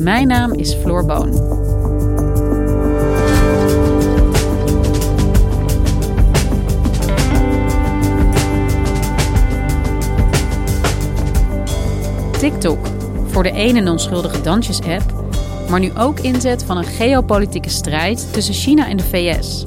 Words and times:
Mijn 0.00 0.26
naam 0.26 0.52
is 0.52 0.74
Floor 0.74 1.06
Boon. 1.06 1.30
TikTok, 12.38 12.86
voor 13.26 13.42
de 13.42 13.52
ene 13.52 13.90
onschuldige 13.90 14.40
dansjes-app, 14.40 15.02
maar 15.70 15.80
nu 15.80 15.90
ook 15.98 16.20
inzet 16.20 16.64
van 16.64 16.76
een 16.76 16.84
geopolitieke 16.84 17.70
strijd 17.70 18.32
tussen 18.32 18.54
China 18.54 18.88
en 18.88 18.96
de 18.96 19.04
VS. 19.04 19.64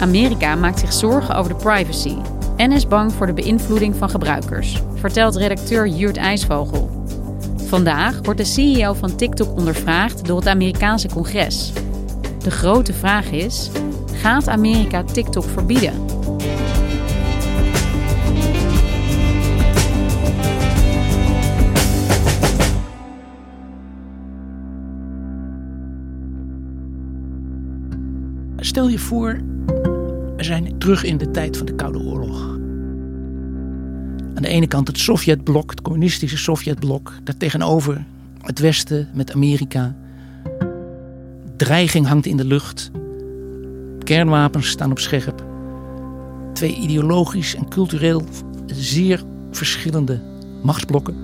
Amerika 0.00 0.54
maakt 0.54 0.78
zich 0.78 0.92
zorgen 0.92 1.36
over 1.36 1.56
de 1.56 1.62
privacy 1.62 2.16
en 2.56 2.72
is 2.72 2.86
bang 2.86 3.12
voor 3.12 3.26
de 3.26 3.32
beïnvloeding 3.32 3.96
van 3.96 4.10
gebruikers, 4.10 4.82
vertelt 4.94 5.36
redacteur 5.36 5.86
Jurt 5.86 6.16
IJsvogel. 6.16 7.01
Vandaag 7.72 8.18
wordt 8.22 8.38
de 8.40 8.46
CEO 8.46 8.92
van 8.92 9.16
TikTok 9.16 9.56
ondervraagd 9.56 10.26
door 10.26 10.38
het 10.38 10.48
Amerikaanse 10.48 11.08
congres. 11.08 11.72
De 12.42 12.50
grote 12.50 12.92
vraag 12.92 13.30
is: 13.30 13.70
gaat 14.12 14.48
Amerika 14.48 15.02
TikTok 15.02 15.44
verbieden? 15.44 15.92
Stel 28.56 28.88
je 28.88 28.98
voor, 28.98 29.40
we 30.36 30.44
zijn 30.44 30.78
terug 30.78 31.04
in 31.04 31.18
de 31.18 31.30
tijd 31.30 31.56
van 31.56 31.66
de 31.66 31.74
Koude 31.74 31.98
Oorlog. 31.98 32.51
Aan 34.42 34.48
de 34.48 34.54
ene 34.54 34.66
kant 34.66 34.86
het 34.86 34.98
Sovjetblok, 34.98 35.70
het 35.70 35.82
communistische 35.82 36.36
Sovjetblok, 36.36 37.12
daar 37.24 37.36
tegenover 37.36 38.04
het 38.40 38.58
Westen 38.58 39.08
met 39.14 39.32
Amerika. 39.32 39.94
Dreiging 41.56 42.06
hangt 42.06 42.26
in 42.26 42.36
de 42.36 42.44
lucht. 42.44 42.90
Kernwapens 44.04 44.68
staan 44.68 44.90
op 44.90 44.98
scherp. 44.98 45.44
Twee 46.52 46.74
ideologisch 46.74 47.54
en 47.54 47.68
cultureel 47.68 48.24
zeer 48.66 49.22
verschillende 49.50 50.20
machtsblokken. 50.62 51.16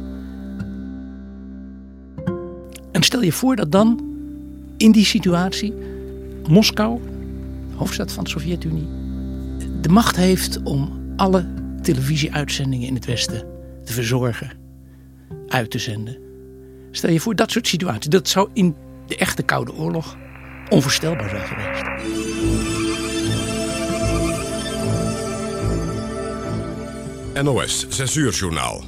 En 2.92 3.02
stel 3.02 3.22
je 3.22 3.32
voor 3.32 3.56
dat 3.56 3.72
dan 3.72 4.00
in 4.76 4.92
die 4.92 5.04
situatie 5.04 5.74
Moskou 6.48 7.00
hoofdstad 7.76 8.12
van 8.12 8.24
de 8.24 8.30
Sovjet-Unie, 8.30 8.88
de 9.80 9.88
macht 9.88 10.16
heeft 10.16 10.62
om 10.62 10.90
alle 11.16 11.57
televisieuitzendingen 11.82 12.86
in 12.86 12.94
het 12.94 13.04
Westen 13.04 13.46
te 13.84 13.92
verzorgen, 13.92 14.50
uit 15.48 15.70
te 15.70 15.78
zenden. 15.78 16.18
Stel 16.90 17.10
je 17.10 17.20
voor 17.20 17.34
dat 17.34 17.50
soort 17.50 17.66
situaties. 17.66 18.10
Dat 18.10 18.28
zou 18.28 18.48
in 18.52 18.76
de 19.06 19.16
echte 19.16 19.42
Koude 19.42 19.74
Oorlog 19.74 20.16
onvoorstelbaar 20.68 21.28
zijn 21.28 21.46
geweest. 21.46 21.86
NOS, 27.42 27.86
6 27.88 28.16
uur 28.16 28.32
journaal. 28.32 28.82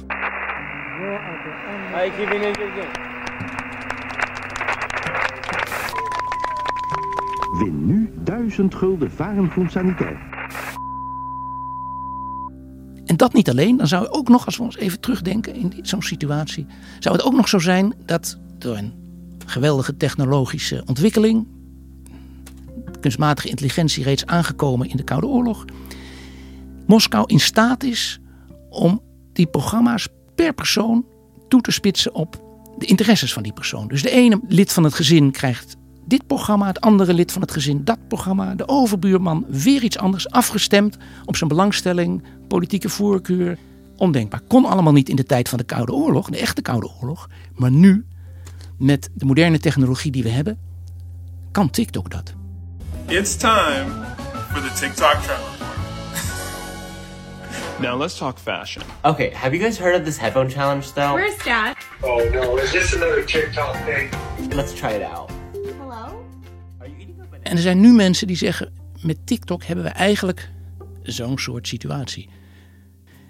Win 7.59 7.85
nu 7.85 8.11
1000 8.23 8.75
gulden 8.75 9.11
varengroen 9.11 9.69
sanitair. 9.69 10.30
Dat 13.21 13.33
niet 13.33 13.49
alleen, 13.49 13.77
dan 13.77 13.87
zou 13.87 14.07
ook 14.07 14.29
nog, 14.29 14.45
als 14.45 14.57
we 14.57 14.63
ons 14.63 14.77
even 14.77 14.99
terugdenken 14.99 15.55
in 15.55 15.73
zo'n 15.81 16.01
situatie, 16.01 16.65
zou 16.99 17.15
het 17.15 17.25
ook 17.25 17.33
nog 17.33 17.47
zo 17.47 17.59
zijn 17.59 17.93
dat 18.05 18.37
door 18.57 18.77
een 18.77 18.93
geweldige 19.45 19.97
technologische 19.97 20.83
ontwikkeling, 20.85 21.47
kunstmatige 22.99 23.49
intelligentie 23.49 24.03
reeds 24.03 24.25
aangekomen 24.25 24.89
in 24.89 24.97
de 24.97 25.03
Koude 25.03 25.27
Oorlog, 25.27 25.65
Moskou 26.87 27.23
in 27.27 27.39
staat 27.39 27.83
is 27.83 28.19
om 28.69 29.01
die 29.33 29.47
programma's 29.47 30.07
per 30.35 30.53
persoon 30.53 31.05
toe 31.47 31.61
te 31.61 31.71
spitsen 31.71 32.13
op 32.13 32.41
de 32.77 32.85
interesses 32.85 33.33
van 33.33 33.43
die 33.43 33.53
persoon. 33.53 33.87
Dus 33.87 34.01
de 34.01 34.11
ene 34.11 34.41
lid 34.47 34.73
van 34.73 34.83
het 34.83 34.93
gezin 34.93 35.31
krijgt 35.31 35.75
dit 36.11 36.27
programma, 36.27 36.67
het 36.67 36.81
andere 36.81 37.13
lid 37.13 37.31
van 37.31 37.41
het 37.41 37.51
gezin 37.51 37.83
dat 37.83 38.07
programma, 38.07 38.55
de 38.55 38.67
overbuurman 38.67 39.45
weer 39.47 39.83
iets 39.83 39.97
anders, 39.97 40.29
afgestemd 40.29 40.97
op 41.25 41.35
zijn 41.35 41.49
belangstelling, 41.49 42.23
politieke 42.47 42.89
voorkeur. 42.89 43.57
Ondenkbaar. 43.97 44.41
Kon 44.47 44.65
allemaal 44.65 44.93
niet 44.93 45.09
in 45.09 45.15
de 45.15 45.23
tijd 45.23 45.49
van 45.49 45.57
de 45.57 45.63
Koude 45.63 45.91
Oorlog, 45.91 46.29
de 46.29 46.37
echte 46.37 46.61
Koude 46.61 46.89
Oorlog. 46.99 47.29
Maar 47.55 47.71
nu, 47.71 48.05
met 48.77 49.09
de 49.13 49.25
moderne 49.25 49.59
technologie 49.59 50.11
die 50.11 50.23
we 50.23 50.29
hebben, 50.29 50.59
kan 51.51 51.69
TikTok 51.69 52.11
dat. 52.11 52.33
It's 53.05 53.35
time 53.37 53.85
for 54.51 54.61
the 54.61 54.71
TikTok 54.79 55.15
trend. 55.21 55.41
now 57.79 57.99
let's 57.99 58.17
talk 58.17 58.37
fashion. 58.37 58.83
Okay, 59.01 59.31
have 59.33 59.55
you 59.55 59.63
guys 59.63 59.77
heard 59.77 59.99
of 59.99 60.05
this 60.05 60.17
headphone 60.17 60.49
challenge 60.49 60.93
though? 60.93 61.13
Where's 61.13 61.43
Dad? 61.43 61.75
Oh 62.01 62.29
no, 62.33 62.57
is 62.57 62.71
this 62.71 62.93
another 62.93 63.25
TikTok 63.25 63.75
thing? 63.85 64.09
Let's 64.55 64.73
try 64.73 64.91
it 64.91 65.03
out. 65.03 65.40
En 67.51 67.57
er 67.57 67.63
zijn 67.63 67.79
nu 67.79 67.91
mensen 67.93 68.27
die 68.27 68.35
zeggen: 68.35 68.73
met 69.01 69.17
TikTok 69.25 69.63
hebben 69.63 69.85
we 69.85 69.91
eigenlijk 69.91 70.49
zo'n 71.03 71.37
soort 71.37 71.67
situatie. 71.67 72.29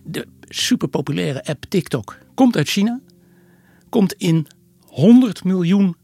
De 0.03 0.27
superpopulaire 0.49 1.45
app 1.45 1.65
TikTok 1.69 2.17
komt 2.33 2.55
uit 2.55 2.67
China, 2.67 2.99
komt 3.89 4.13
in 4.13 4.47
100 4.79 5.43
miljoen, 5.43 5.95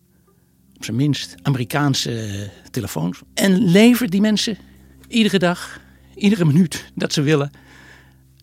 op 0.75 0.83
zijn 0.83 0.97
minst, 0.97 1.35
Amerikaanse 1.41 2.50
telefoons 2.72 3.22
en 3.33 3.57
levert 3.57 4.11
die 4.11 4.22
mensen 4.22 4.57
iedere 5.07 5.39
dag, 5.39 5.81
iedere 6.16 6.45
minuut 6.45 6.91
dat 6.95 7.13
ze 7.13 7.22
willen, 7.22 7.51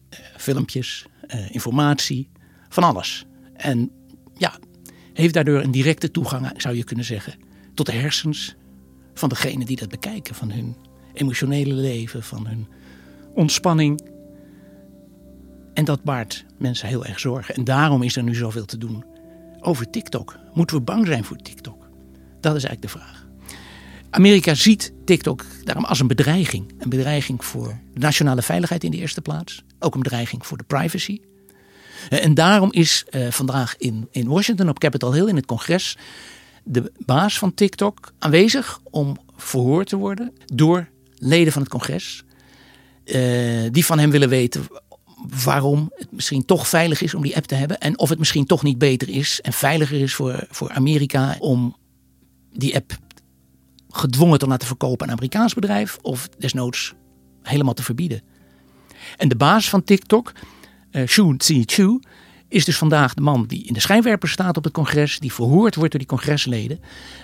eh, 0.09 0.19
filmpjes, 0.37 1.07
eh, 1.27 1.55
informatie, 1.55 2.29
van 2.69 2.83
alles. 2.83 3.25
En 3.55 3.91
ja, 4.37 4.59
heeft 5.13 5.35
daardoor 5.35 5.61
een 5.61 5.71
directe 5.71 6.11
toegang, 6.11 6.53
zou 6.57 6.77
je 6.77 6.85
kunnen 6.85 7.05
zeggen, 7.05 7.35
tot 7.75 7.87
de 7.87 7.93
hersens 7.93 8.57
van 9.15 9.29
degene 9.29 9.65
die 9.65 9.77
dat 9.77 9.89
bekijken, 9.89 10.35
van 10.35 10.51
hun 10.51 10.77
emotionele 11.13 11.75
leven, 11.75 12.23
van 12.23 12.47
hun 12.47 12.67
ontspanning. 13.35 14.01
En 15.75 15.85
dat 15.85 16.03
baart 16.03 16.45
mensen 16.59 16.89
heel 16.89 17.05
erg 17.05 17.21
zorgen. 17.21 17.55
En 17.55 17.65
daarom 17.65 18.03
is 18.03 18.17
er 18.17 18.23
nu 18.23 18.35
zoveel 18.35 18.65
te 18.65 18.79
doen 18.79 19.05
over 19.61 19.91
TikTok. 19.91 20.39
Moeten 20.53 20.77
we 20.77 20.83
bang 20.83 21.07
zijn 21.07 21.25
voor 21.25 21.37
TikTok? 21.37 21.89
Dat 22.41 22.57
is 22.57 22.65
eigenlijk 22.65 22.83
de 22.83 23.01
vraag. 23.01 23.27
Amerika 24.11 24.55
ziet 24.55 24.93
TikTok 25.05 25.45
daarom 25.65 25.85
als 25.85 26.01
een 26.01 26.07
bedreiging. 26.07 26.75
Een 26.79 26.89
bedreiging 26.89 27.45
voor 27.45 27.79
de 27.93 28.01
nationale 28.01 28.43
veiligheid 28.43 28.85
in 28.85 28.91
de 28.91 28.97
eerste 28.97 29.21
plaats. 29.21 29.65
Ook 29.79 29.95
een 29.95 30.03
bedreiging 30.03 30.47
voor 30.47 30.57
de 30.57 30.65
privacy. 30.65 31.21
En 32.09 32.35
daarom 32.35 32.73
is 32.73 33.05
uh, 33.11 33.31
vandaag 33.31 33.77
in, 33.77 34.09
in 34.11 34.29
Washington 34.29 34.69
op 34.69 34.79
Capitol 34.79 35.13
Hill 35.13 35.29
in 35.29 35.37
het 35.37 35.47
congres 35.47 35.97
de 36.65 36.93
baas 36.99 37.39
van 37.39 37.55
TikTok 37.55 38.13
aanwezig 38.19 38.81
om 38.91 39.17
verhoord 39.37 39.89
te 39.89 39.97
worden 39.97 40.33
door 40.55 40.89
leden 41.19 41.53
van 41.53 41.63
het 41.63 41.71
congres. 41.71 42.25
Uh, 43.05 43.69
die 43.71 43.85
van 43.85 43.99
hem 43.99 44.11
willen 44.11 44.29
weten 44.29 44.67
waarom 45.45 45.93
het 45.95 46.13
misschien 46.13 46.45
toch 46.45 46.69
veilig 46.69 47.03
is 47.03 47.15
om 47.15 47.23
die 47.23 47.37
app 47.37 47.47
te 47.47 47.55
hebben. 47.55 47.79
En 47.79 47.99
of 47.99 48.09
het 48.09 48.19
misschien 48.19 48.47
toch 48.47 48.63
niet 48.63 48.79
beter 48.79 49.09
is 49.09 49.41
en 49.41 49.53
veiliger 49.53 50.01
is 50.01 50.15
voor, 50.15 50.47
voor 50.51 50.71
Amerika 50.71 51.37
om 51.39 51.77
die 52.53 52.75
app 52.77 52.99
gedwongen 53.91 54.39
te 54.39 54.47
laten 54.47 54.67
verkopen 54.67 55.07
aan 55.07 55.13
een 55.13 55.19
Amerikaans 55.19 55.55
bedrijf 55.55 55.99
of 56.03 56.29
desnoods 56.39 56.95
helemaal 57.43 57.75
te 57.75 57.83
verbieden. 57.83 58.23
En 59.17 59.29
de 59.29 59.37
baas 59.37 59.69
van 59.69 59.85
TikTok, 59.85 60.33
uh, 60.93 61.05
Xu 61.05 61.35
Chu, 61.39 62.01
is 62.55 62.65
dus 62.65 62.77
vandaag 62.77 63.15
de 63.15 63.21
man 63.21 63.45
die 63.47 63.67
in 63.67 63.73
de 63.73 63.81
schijnwerper 63.81 64.29
staat 64.29 64.57
op 64.57 64.65
het 64.65 64.73
congres, 64.73 65.19
die 65.19 65.33
verhoord 65.33 65.75
wordt 65.75 65.91
door 65.91 66.01
die 66.01 66.09
congresleden. 66.09 66.81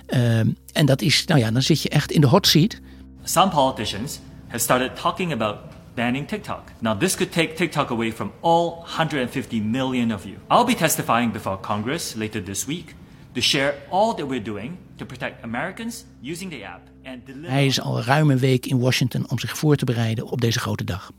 Uh, 0.09 0.39
en 0.73 0.87
dat 0.87 1.03
is, 1.03 1.25
nou 1.25 1.41
ja, 1.41 1.51
dan 1.51 1.63
zit 1.63 1.83
je 1.83 1.89
echt 1.89 2.11
in 2.11 2.21
de 2.21 2.27
hot 2.27 2.47
seat. 2.47 2.81
Some 3.23 3.51
politicians 3.51 4.21
have 4.49 4.63
started 4.63 4.97
talking 4.97 5.33
about 5.33 5.57
banning 5.95 6.29
TikTok. 6.29 6.63
Now, 6.79 6.99
this 6.99 7.17
could 7.17 7.33
take 7.33 7.55
TikTok 7.55 7.91
away 7.91 8.13
from 8.13 8.33
all 8.41 8.71
150 8.71 9.61
million 9.61 10.13
of 10.13 10.25
you. 10.25 10.37
I'll 10.49 10.75
be 10.75 10.75
testifying 10.75 11.33
before 11.33 11.59
Congress 11.61 12.15
later 12.15 12.43
this 12.43 12.65
week 12.65 12.95
to 13.33 13.41
share 13.41 13.75
all 13.91 14.15
that 14.15 14.27
we're 14.27 14.43
doing 14.43 14.79
to 14.97 15.05
protect 15.05 15.45
Americans 15.45 16.05
using 16.23 16.51
the 16.51 16.67
app. 16.67 16.81
And. 17.05 17.47
Hij 17.47 17.67
is 17.67 17.81
al 17.81 18.03
ruim 18.03 18.31
een 18.31 18.39
week 18.39 18.67
in 18.67 18.79
Washington 18.79 19.31
om 19.31 19.39
zich 19.39 19.59
voor 19.59 19.77
te 19.77 19.85
bereiden 19.85 20.31
op 20.31 20.41
deze 20.41 20.59
grote 20.59 20.85
dag. 20.85 21.11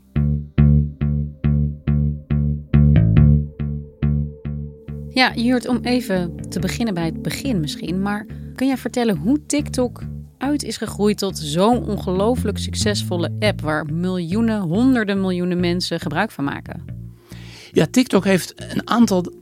Ja, 5.14 5.34
Jurt, 5.34 5.68
om 5.68 5.78
even 5.82 6.36
te 6.48 6.60
beginnen 6.60 6.94
bij 6.94 7.04
het 7.04 7.22
begin 7.22 7.60
misschien. 7.60 8.02
Maar 8.02 8.26
kun 8.54 8.66
jij 8.66 8.76
vertellen 8.76 9.16
hoe 9.16 9.46
TikTok 9.46 10.02
uit 10.38 10.62
is 10.62 10.76
gegroeid 10.76 11.18
tot 11.18 11.38
zo'n 11.38 11.84
ongelooflijk 11.84 12.58
succesvolle 12.58 13.32
app 13.38 13.60
waar 13.60 13.86
miljoenen, 13.86 14.60
honderden 14.60 15.20
miljoenen 15.20 15.60
mensen 15.60 16.00
gebruik 16.00 16.30
van 16.30 16.44
maken? 16.44 16.84
Ja, 17.72 17.86
TikTok 17.86 18.24
heeft 18.24 18.54
een 18.72 18.88
aantal 18.88 19.32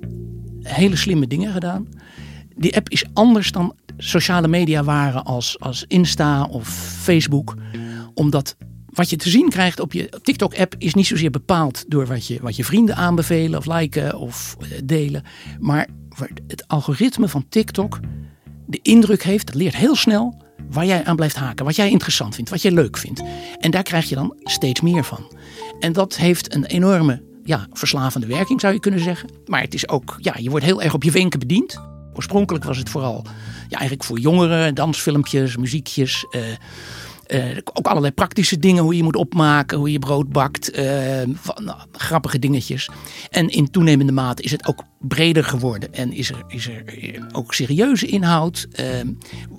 hele 0.62 0.96
slimme 0.96 1.26
dingen 1.26 1.52
gedaan. 1.52 1.88
Die 2.56 2.76
app 2.76 2.88
is 2.88 3.04
anders 3.12 3.52
dan 3.52 3.74
sociale 3.96 4.48
media 4.48 4.84
waren 4.84 5.24
als, 5.24 5.60
als 5.60 5.84
Insta 5.88 6.44
of 6.44 6.68
Facebook. 7.02 7.54
Omdat 8.14 8.56
wat 8.92 9.10
je 9.10 9.16
te 9.16 9.28
zien 9.30 9.48
krijgt 9.48 9.80
op 9.80 9.92
je 9.92 10.08
TikTok-app 10.22 10.74
is 10.78 10.94
niet 10.94 11.06
zozeer 11.06 11.30
bepaald 11.30 11.84
door 11.88 12.06
wat 12.06 12.26
je, 12.26 12.38
wat 12.42 12.56
je 12.56 12.64
vrienden 12.64 12.96
aanbevelen 12.96 13.58
of 13.58 13.66
liken 13.66 14.18
of 14.18 14.56
eh, 14.60 14.68
delen. 14.84 15.22
Maar 15.58 15.88
het 16.46 16.68
algoritme 16.68 17.28
van 17.28 17.46
TikTok 17.48 18.00
de 18.66 18.78
indruk 18.82 19.22
heeft, 19.22 19.46
dat 19.46 19.54
leert 19.54 19.76
heel 19.76 19.96
snel 19.96 20.42
waar 20.70 20.86
jij 20.86 21.04
aan 21.04 21.16
blijft 21.16 21.36
haken, 21.36 21.64
wat 21.64 21.76
jij 21.76 21.90
interessant 21.90 22.34
vindt, 22.34 22.50
wat 22.50 22.62
jij 22.62 22.72
leuk 22.72 22.96
vindt. 22.96 23.22
En 23.58 23.70
daar 23.70 23.82
krijg 23.82 24.08
je 24.08 24.14
dan 24.14 24.36
steeds 24.42 24.80
meer 24.80 25.04
van. 25.04 25.32
En 25.80 25.92
dat 25.92 26.16
heeft 26.16 26.54
een 26.54 26.64
enorme 26.64 27.22
ja, 27.44 27.66
verslavende 27.72 28.26
werking, 28.26 28.60
zou 28.60 28.72
je 28.72 28.80
kunnen 28.80 29.00
zeggen. 29.00 29.30
Maar 29.46 29.60
het 29.60 29.74
is 29.74 29.88
ook, 29.88 30.16
ja, 30.20 30.34
je 30.38 30.50
wordt 30.50 30.64
heel 30.64 30.82
erg 30.82 30.94
op 30.94 31.02
je 31.02 31.10
wenken 31.10 31.38
bediend. 31.38 31.80
Oorspronkelijk 32.14 32.64
was 32.64 32.78
het 32.78 32.88
vooral 32.88 33.24
ja, 33.68 33.78
eigenlijk 33.78 34.04
voor 34.04 34.18
jongeren, 34.18 34.74
dansfilmpjes, 34.74 35.56
muziekjes. 35.56 36.26
Uh, 36.30 36.42
uh, 37.32 37.56
ook 37.72 37.86
allerlei 37.86 38.12
praktische 38.12 38.58
dingen, 38.58 38.82
hoe 38.82 38.96
je 38.96 39.02
moet 39.02 39.16
opmaken, 39.16 39.78
hoe 39.78 39.92
je 39.92 39.98
brood 39.98 40.28
bakt, 40.28 40.78
uh, 40.78 41.22
van, 41.34 41.64
nou, 41.64 41.78
grappige 41.92 42.38
dingetjes. 42.38 42.90
En 43.30 43.48
in 43.48 43.70
toenemende 43.70 44.12
mate 44.12 44.42
is 44.42 44.50
het 44.50 44.66
ook 44.66 44.84
breder 44.98 45.44
geworden 45.44 45.94
en 45.94 46.12
is 46.12 46.30
er, 46.30 46.44
is 46.46 46.68
er 46.68 46.84
ook 47.32 47.54
serieuze 47.54 48.06
inhoud. 48.06 48.66
Uh, 48.80 48.86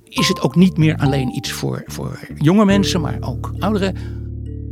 is 0.03 0.27
het 0.27 0.41
ook 0.41 0.55
niet 0.55 0.77
meer 0.77 0.97
alleen 0.97 1.35
iets 1.35 1.51
voor, 1.51 1.83
voor 1.85 2.19
jonge 2.35 2.65
mensen, 2.65 3.01
maar 3.01 3.17
ook 3.19 3.53
ouderen. 3.59 3.95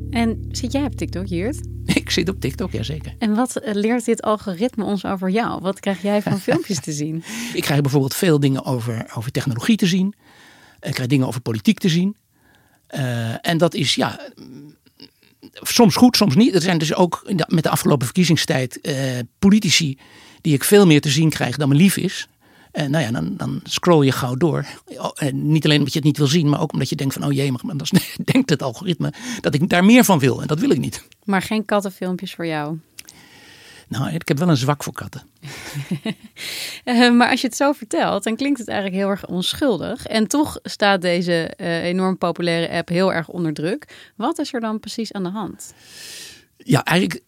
En 0.09 0.47
zit 0.51 0.71
jij 0.71 0.85
op 0.85 0.95
TikTok, 0.95 1.25
Jeert? 1.25 1.67
Ik 1.93 2.09
zit 2.09 2.29
op 2.29 2.39
TikTok, 2.39 2.71
jazeker. 2.71 3.13
En 3.17 3.35
wat 3.35 3.61
leert 3.63 4.05
dit 4.05 4.21
algoritme 4.21 4.83
ons 4.83 5.05
over 5.05 5.29
jou? 5.29 5.61
Wat 5.61 5.79
krijg 5.79 6.01
jij 6.01 6.21
van 6.21 6.39
filmpjes 6.49 6.79
te 6.79 6.91
zien? 6.91 7.23
Ik 7.53 7.61
krijg 7.61 7.81
bijvoorbeeld 7.81 8.15
veel 8.15 8.39
dingen 8.39 8.65
over, 8.65 9.11
over 9.15 9.31
technologie 9.31 9.77
te 9.77 9.85
zien. 9.85 10.13
Ik 10.79 10.93
krijg 10.93 11.09
dingen 11.09 11.27
over 11.27 11.41
politiek 11.41 11.79
te 11.79 11.89
zien. 11.89 12.15
Uh, 12.95 13.47
en 13.47 13.57
dat 13.57 13.73
is 13.73 13.95
ja, 13.95 14.19
soms 15.53 15.95
goed, 15.95 16.15
soms 16.15 16.35
niet. 16.35 16.55
Er 16.55 16.61
zijn 16.61 16.77
dus 16.77 16.93
ook 16.93 17.31
met 17.47 17.63
de 17.63 17.69
afgelopen 17.69 18.05
verkiezingstijd 18.05 18.79
uh, 18.81 18.93
politici 19.39 19.97
die 20.41 20.53
ik 20.53 20.63
veel 20.63 20.85
meer 20.85 21.01
te 21.01 21.09
zien 21.09 21.29
krijg 21.29 21.57
dan 21.57 21.69
me 21.69 21.75
lief 21.75 21.97
is. 21.97 22.27
En 22.71 22.91
nou 22.91 23.03
ja, 23.03 23.11
dan, 23.11 23.33
dan 23.37 23.59
scroll 23.63 24.05
je 24.05 24.11
gauw 24.11 24.35
door. 24.35 24.65
En 25.15 25.51
niet 25.51 25.65
alleen 25.65 25.77
omdat 25.77 25.93
je 25.93 25.99
het 25.99 26.07
niet 26.07 26.17
wil 26.17 26.27
zien, 26.27 26.49
maar 26.49 26.61
ook 26.61 26.73
omdat 26.73 26.89
je 26.89 26.95
denkt 26.95 27.13
van 27.13 27.23
oh 27.23 27.31
jee, 27.31 27.51
maar 27.51 27.77
dan 27.77 27.87
denkt 28.33 28.49
het 28.49 28.63
algoritme 28.63 29.13
dat 29.41 29.53
ik 29.53 29.69
daar 29.69 29.85
meer 29.85 30.03
van 30.03 30.19
wil. 30.19 30.41
En 30.41 30.47
dat 30.47 30.59
wil 30.59 30.69
ik 30.69 30.79
niet. 30.79 31.03
Maar 31.23 31.41
geen 31.41 31.65
kattenfilmpjes 31.65 32.33
voor 32.33 32.45
jou? 32.45 32.77
Nou, 33.89 34.13
ik 34.13 34.27
heb 34.27 34.37
wel 34.37 34.49
een 34.49 34.57
zwak 34.57 34.83
voor 34.83 34.93
katten. 34.93 35.21
uh, 36.85 37.11
maar 37.17 37.29
als 37.29 37.41
je 37.41 37.47
het 37.47 37.55
zo 37.55 37.71
vertelt, 37.71 38.23
dan 38.23 38.35
klinkt 38.35 38.59
het 38.59 38.67
eigenlijk 38.67 38.97
heel 38.97 39.09
erg 39.09 39.27
onschuldig. 39.27 40.05
En 40.05 40.27
toch 40.27 40.59
staat 40.63 41.01
deze 41.01 41.53
uh, 41.57 41.83
enorm 41.83 42.17
populaire 42.17 42.77
app 42.77 42.89
heel 42.89 43.13
erg 43.13 43.27
onder 43.27 43.53
druk. 43.53 44.11
Wat 44.15 44.39
is 44.39 44.53
er 44.53 44.59
dan 44.59 44.79
precies 44.79 45.13
aan 45.13 45.23
de 45.23 45.29
hand? 45.29 45.73
Ja, 46.57 46.83
eigenlijk 46.83 47.21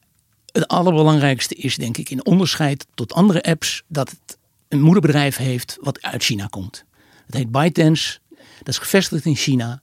het 0.52 0.68
allerbelangrijkste 0.68 1.56
is 1.56 1.76
denk 1.76 1.98
ik 1.98 2.10
in 2.10 2.26
onderscheid 2.26 2.88
tot 2.94 3.14
andere 3.14 3.44
apps 3.44 3.84
dat 3.88 4.10
het 4.10 4.38
een 4.68 4.82
moederbedrijf 4.82 5.38
heeft 5.38 5.78
wat 5.82 6.02
uit 6.02 6.24
China 6.24 6.48
komt. 6.48 6.86
Het 7.26 7.36
heet 7.36 7.52
ByteDance, 7.52 8.20
dat 8.58 8.68
is 8.68 8.78
gevestigd 8.78 9.26
in 9.26 9.36
China. 9.36 9.82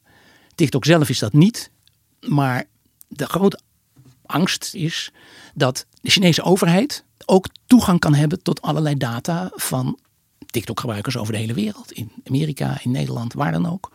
TikTok 0.54 0.84
zelf 0.84 1.08
is 1.08 1.18
dat 1.18 1.32
niet, 1.32 1.70
maar 2.20 2.64
de 3.08 3.26
grote 3.26 3.60
angst 4.26 4.74
is 4.74 5.12
dat 5.54 5.86
de 6.00 6.10
Chinese 6.10 6.42
overheid 6.42 7.04
ook 7.26 7.48
toegang 7.66 8.00
kan 8.00 8.14
hebben 8.14 8.42
tot 8.42 8.62
allerlei 8.62 8.96
data 8.96 9.50
van 9.54 9.98
TikTok-gebruikers 10.46 11.16
over 11.16 11.32
de 11.32 11.38
hele 11.38 11.54
wereld. 11.54 11.92
In 11.92 12.10
Amerika, 12.24 12.80
in 12.82 12.90
Nederland, 12.90 13.32
waar 13.32 13.52
dan 13.52 13.66
ook. 13.66 13.92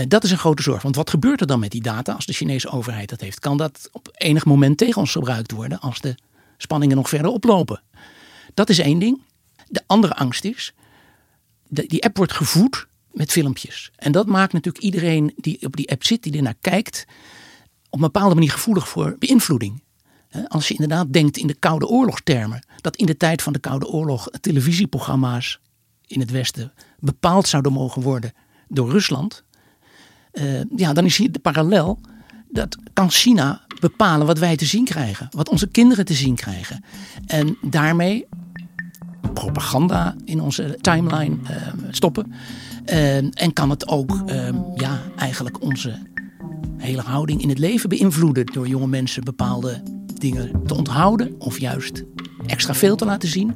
Uh, 0.00 0.06
dat 0.08 0.24
is 0.24 0.30
een 0.30 0.38
grote 0.38 0.62
zorg. 0.62 0.82
Want 0.82 0.96
wat 0.96 1.10
gebeurt 1.10 1.40
er 1.40 1.46
dan 1.46 1.60
met 1.60 1.70
die 1.70 1.82
data 1.82 2.12
als 2.12 2.26
de 2.26 2.32
Chinese 2.32 2.68
overheid 2.68 3.08
dat 3.08 3.20
heeft? 3.20 3.40
Kan 3.40 3.56
dat 3.56 3.88
op 3.92 4.08
enig 4.12 4.44
moment 4.44 4.78
tegen 4.78 5.00
ons 5.00 5.12
gebruikt 5.12 5.50
worden 5.50 5.80
als 5.80 6.00
de 6.00 6.14
spanningen 6.56 6.96
nog 6.96 7.08
verder 7.08 7.30
oplopen? 7.30 7.82
Dat 8.54 8.68
is 8.68 8.78
één 8.78 8.98
ding. 8.98 9.20
De 9.68 9.82
andere 9.86 10.16
angst 10.16 10.44
is, 10.44 10.72
die 11.68 12.04
app 12.04 12.16
wordt 12.16 12.32
gevoed 12.32 12.86
met 13.12 13.32
filmpjes. 13.32 13.90
En 13.96 14.12
dat 14.12 14.26
maakt 14.26 14.52
natuurlijk 14.52 14.84
iedereen 14.84 15.32
die 15.36 15.66
op 15.66 15.76
die 15.76 15.90
app 15.90 16.04
zit, 16.04 16.22
die 16.22 16.36
er 16.36 16.42
naar 16.42 16.56
kijkt, 16.60 17.04
op 17.86 17.92
een 17.92 18.00
bepaalde 18.00 18.34
manier 18.34 18.50
gevoelig 18.50 18.88
voor 18.88 19.16
beïnvloeding. 19.18 19.82
Als 20.48 20.68
je 20.68 20.74
inderdaad 20.74 21.12
denkt 21.12 21.36
in 21.36 21.46
de 21.46 21.54
Koude 21.54 21.86
Oorlogstermen, 21.86 22.66
dat 22.80 22.96
in 22.96 23.06
de 23.06 23.16
tijd 23.16 23.42
van 23.42 23.52
de 23.52 23.58
Koude 23.58 23.86
Oorlog 23.86 24.28
televisieprogramma's 24.40 25.60
in 26.06 26.20
het 26.20 26.30
Westen 26.30 26.72
bepaald 26.98 27.48
zouden 27.48 27.72
mogen 27.72 28.02
worden 28.02 28.32
door 28.68 28.90
Rusland, 28.90 29.44
uh, 30.32 30.60
ja, 30.76 30.92
dan 30.92 31.04
is 31.04 31.16
hier 31.16 31.32
de 31.32 31.38
parallel. 31.38 32.00
Dat 32.48 32.76
kan 32.92 33.10
China 33.10 33.66
bepalen 33.80 34.26
wat 34.26 34.38
wij 34.38 34.56
te 34.56 34.64
zien 34.64 34.84
krijgen, 34.84 35.28
wat 35.30 35.48
onze 35.48 35.68
kinderen 35.68 36.04
te 36.04 36.14
zien 36.14 36.34
krijgen. 36.34 36.84
En 37.26 37.56
daarmee 37.62 38.26
propaganda 39.34 40.14
in 40.24 40.40
onze 40.40 40.78
timeline 40.80 41.36
uh, 41.42 41.56
stoppen. 41.90 42.32
Uh, 42.86 43.16
en 43.16 43.52
kan 43.52 43.70
het 43.70 43.88
ook 43.88 44.22
ja, 44.74 45.02
eigenlijk 45.16 45.62
onze 45.62 45.98
hele 46.76 47.02
houding 47.02 47.42
in 47.42 47.48
het 47.48 47.58
leven 47.58 47.88
beïnvloeden 47.88 48.46
door 48.46 48.68
jonge 48.68 48.86
mensen 48.86 49.24
bepaalde 49.24 49.82
dingen 50.20 50.62
te 50.66 50.74
onthouden 50.74 51.34
of 51.38 51.60
juist 51.60 52.04
extra 52.46 52.74
veel 52.74 52.96
te 52.96 53.04
laten 53.04 53.28
zien. 53.28 53.52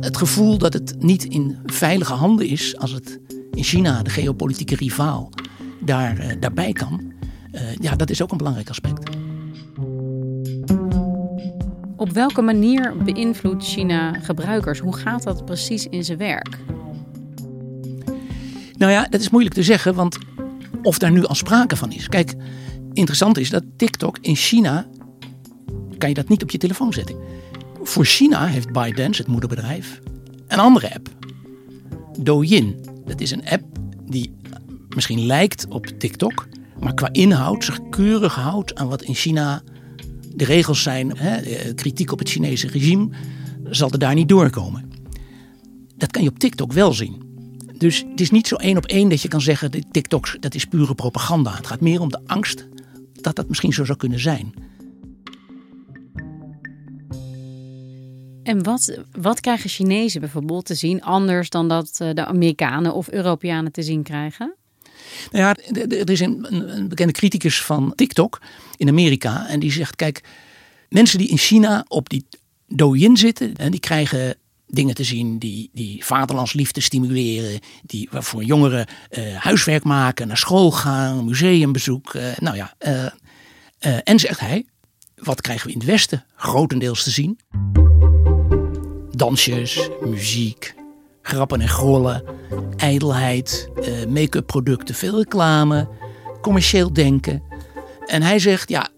Het 0.00 0.16
gevoel 0.16 0.58
dat 0.58 0.72
het 0.72 0.94
niet 0.98 1.24
in 1.24 1.58
veilige 1.66 2.12
handen 2.12 2.46
is 2.46 2.76
als 2.76 2.90
het 2.90 3.20
in 3.50 3.62
China, 3.62 4.02
de 4.02 4.10
geopolitieke 4.10 4.74
rivaal, 4.76 5.30
daar, 5.80 6.18
uh, 6.18 6.32
daarbij 6.40 6.72
kan. 6.72 7.12
Uh, 7.52 7.60
ja, 7.80 7.96
dat 7.96 8.10
is 8.10 8.22
ook 8.22 8.30
een 8.30 8.36
belangrijk 8.36 8.68
aspect. 8.68 9.10
Op 11.96 12.10
welke 12.12 12.42
manier 12.42 12.96
beïnvloedt 13.04 13.64
China 13.64 14.12
gebruikers? 14.12 14.78
Hoe 14.78 14.96
gaat 14.96 15.22
dat 15.22 15.44
precies 15.44 15.86
in 15.86 16.04
zijn 16.04 16.18
werk? 16.18 16.58
Nou 18.76 18.92
ja, 18.92 19.06
dat 19.10 19.20
is 19.20 19.30
moeilijk 19.30 19.54
te 19.54 19.62
zeggen, 19.62 19.94
want 19.94 20.18
of 20.82 20.98
daar 20.98 21.10
nu 21.10 21.24
al 21.24 21.34
sprake 21.34 21.76
van 21.76 21.92
is. 21.92 22.08
Kijk, 22.08 22.34
interessant 22.92 23.38
is 23.38 23.50
dat 23.50 23.64
TikTok 23.76 24.18
in 24.20 24.36
China 24.36 24.86
kan 25.98 26.08
je 26.08 26.14
dat 26.14 26.28
niet 26.28 26.42
op 26.42 26.50
je 26.50 26.58
telefoon 26.58 26.92
zetten. 26.92 27.16
Voor 27.82 28.04
China 28.04 28.46
heeft 28.46 28.72
ByteDance, 28.72 29.22
het 29.22 29.30
moederbedrijf, 29.30 30.00
een 30.46 30.58
andere 30.58 30.94
app. 30.94 31.08
Douyin. 32.18 32.76
Dat 33.06 33.20
is 33.20 33.30
een 33.30 33.48
app 33.48 33.64
die 34.06 34.34
misschien 34.94 35.26
lijkt 35.26 35.66
op 35.68 35.86
TikTok, 35.86 36.48
maar 36.80 36.94
qua 36.94 37.08
inhoud 37.12 37.64
zich 37.64 37.80
keurig 37.90 38.34
houdt 38.34 38.74
aan 38.74 38.88
wat 38.88 39.02
in 39.02 39.14
China 39.14 39.62
de 40.34 40.44
regels 40.44 40.82
zijn. 40.82 41.16
Hè, 41.16 41.36
eh, 41.36 41.74
kritiek 41.74 42.12
op 42.12 42.18
het 42.18 42.28
Chinese 42.28 42.68
regime 42.68 43.08
zal 43.70 43.90
er 43.90 43.98
daar 43.98 44.14
niet 44.14 44.28
doorkomen. 44.28 44.90
Dat 45.96 46.10
kan 46.10 46.22
je 46.22 46.28
op 46.28 46.38
TikTok 46.38 46.72
wel 46.72 46.92
zien. 46.92 47.22
Dus 47.78 48.04
het 48.10 48.20
is 48.20 48.30
niet 48.30 48.46
zo 48.46 48.54
één 48.54 48.76
op 48.76 48.86
één 48.86 49.08
dat 49.08 49.22
je 49.22 49.28
kan 49.28 49.40
zeggen: 49.40 49.70
TikTok 49.90 50.36
dat 50.40 50.54
is 50.54 50.64
pure 50.64 50.94
propaganda. 50.94 51.56
Het 51.56 51.66
gaat 51.66 51.80
meer 51.80 52.00
om 52.00 52.08
de 52.08 52.20
angst 52.26 52.66
dat 53.12 53.36
dat 53.36 53.48
misschien 53.48 53.72
zo 53.72 53.84
zou 53.84 53.98
kunnen 53.98 54.20
zijn. 54.20 54.54
En 58.48 58.62
wat, 58.62 58.98
wat 59.12 59.40
krijgen 59.40 59.70
Chinezen 59.70 60.20
bijvoorbeeld 60.20 60.64
te 60.64 60.74
zien 60.74 61.02
anders 61.02 61.50
dan 61.50 61.68
dat 61.68 61.98
eh, 61.98 62.10
de 62.14 62.26
Amerikanen 62.26 62.94
of 62.94 63.08
Europeanen 63.08 63.72
te 63.72 63.82
zien 63.82 64.02
krijgen? 64.02 64.54
Nou 65.30 65.44
ja, 65.44 65.56
er 65.88 66.10
is 66.10 66.20
een, 66.20 66.46
een, 66.54 66.88
bekende 66.88 67.12
criticus 67.12 67.62
van 67.62 67.92
TikTok 67.94 68.40
in 68.76 68.88
Amerika. 68.88 69.48
En 69.48 69.60
die 69.60 69.72
zegt: 69.72 69.96
kijk, 69.96 70.22
mensen 70.88 71.18
die 71.18 71.28
in 71.28 71.38
China 71.38 71.84
op 71.88 72.08
die 72.08 72.26
Douyin 72.68 73.16
zitten, 73.16 73.56
en 73.56 73.70
die 73.70 73.80
krijgen 73.80 74.34
dingen 74.66 74.94
te 74.94 75.04
zien 75.04 75.38
die, 75.38 75.70
die 75.72 76.04
vaderlandsliefde 76.04 76.80
stimuleren, 76.80 77.60
die 77.82 78.08
waarvoor 78.10 78.44
jongeren 78.44 78.86
uh, 79.10 79.36
huiswerk 79.36 79.84
maken, 79.84 80.26
naar 80.28 80.36
school 80.36 80.70
gaan, 80.70 81.24
museumbezoek. 81.24 82.14
Uh, 82.14 82.36
nou 82.38 82.56
ja, 82.56 82.74
en 84.04 84.18
zegt 84.18 84.40
hij, 84.40 84.66
wat 85.14 85.40
krijgen 85.40 85.66
we 85.66 85.72
in 85.72 85.78
het 85.78 85.88
Westen 85.88 86.24
grotendeels 86.36 87.02
te 87.02 87.10
zien? 87.10 87.38
Dansjes, 89.18 89.88
muziek, 90.00 90.74
grappen 91.22 91.60
en 91.60 91.68
grollen, 91.68 92.22
ijdelheid, 92.76 93.68
make-up 94.08 94.46
producten, 94.46 94.94
veel 94.94 95.16
reclame, 95.16 95.88
commercieel 96.40 96.92
denken. 96.92 97.42
En 98.06 98.22
hij 98.22 98.38
zegt, 98.38 98.68
ja, 98.68 98.88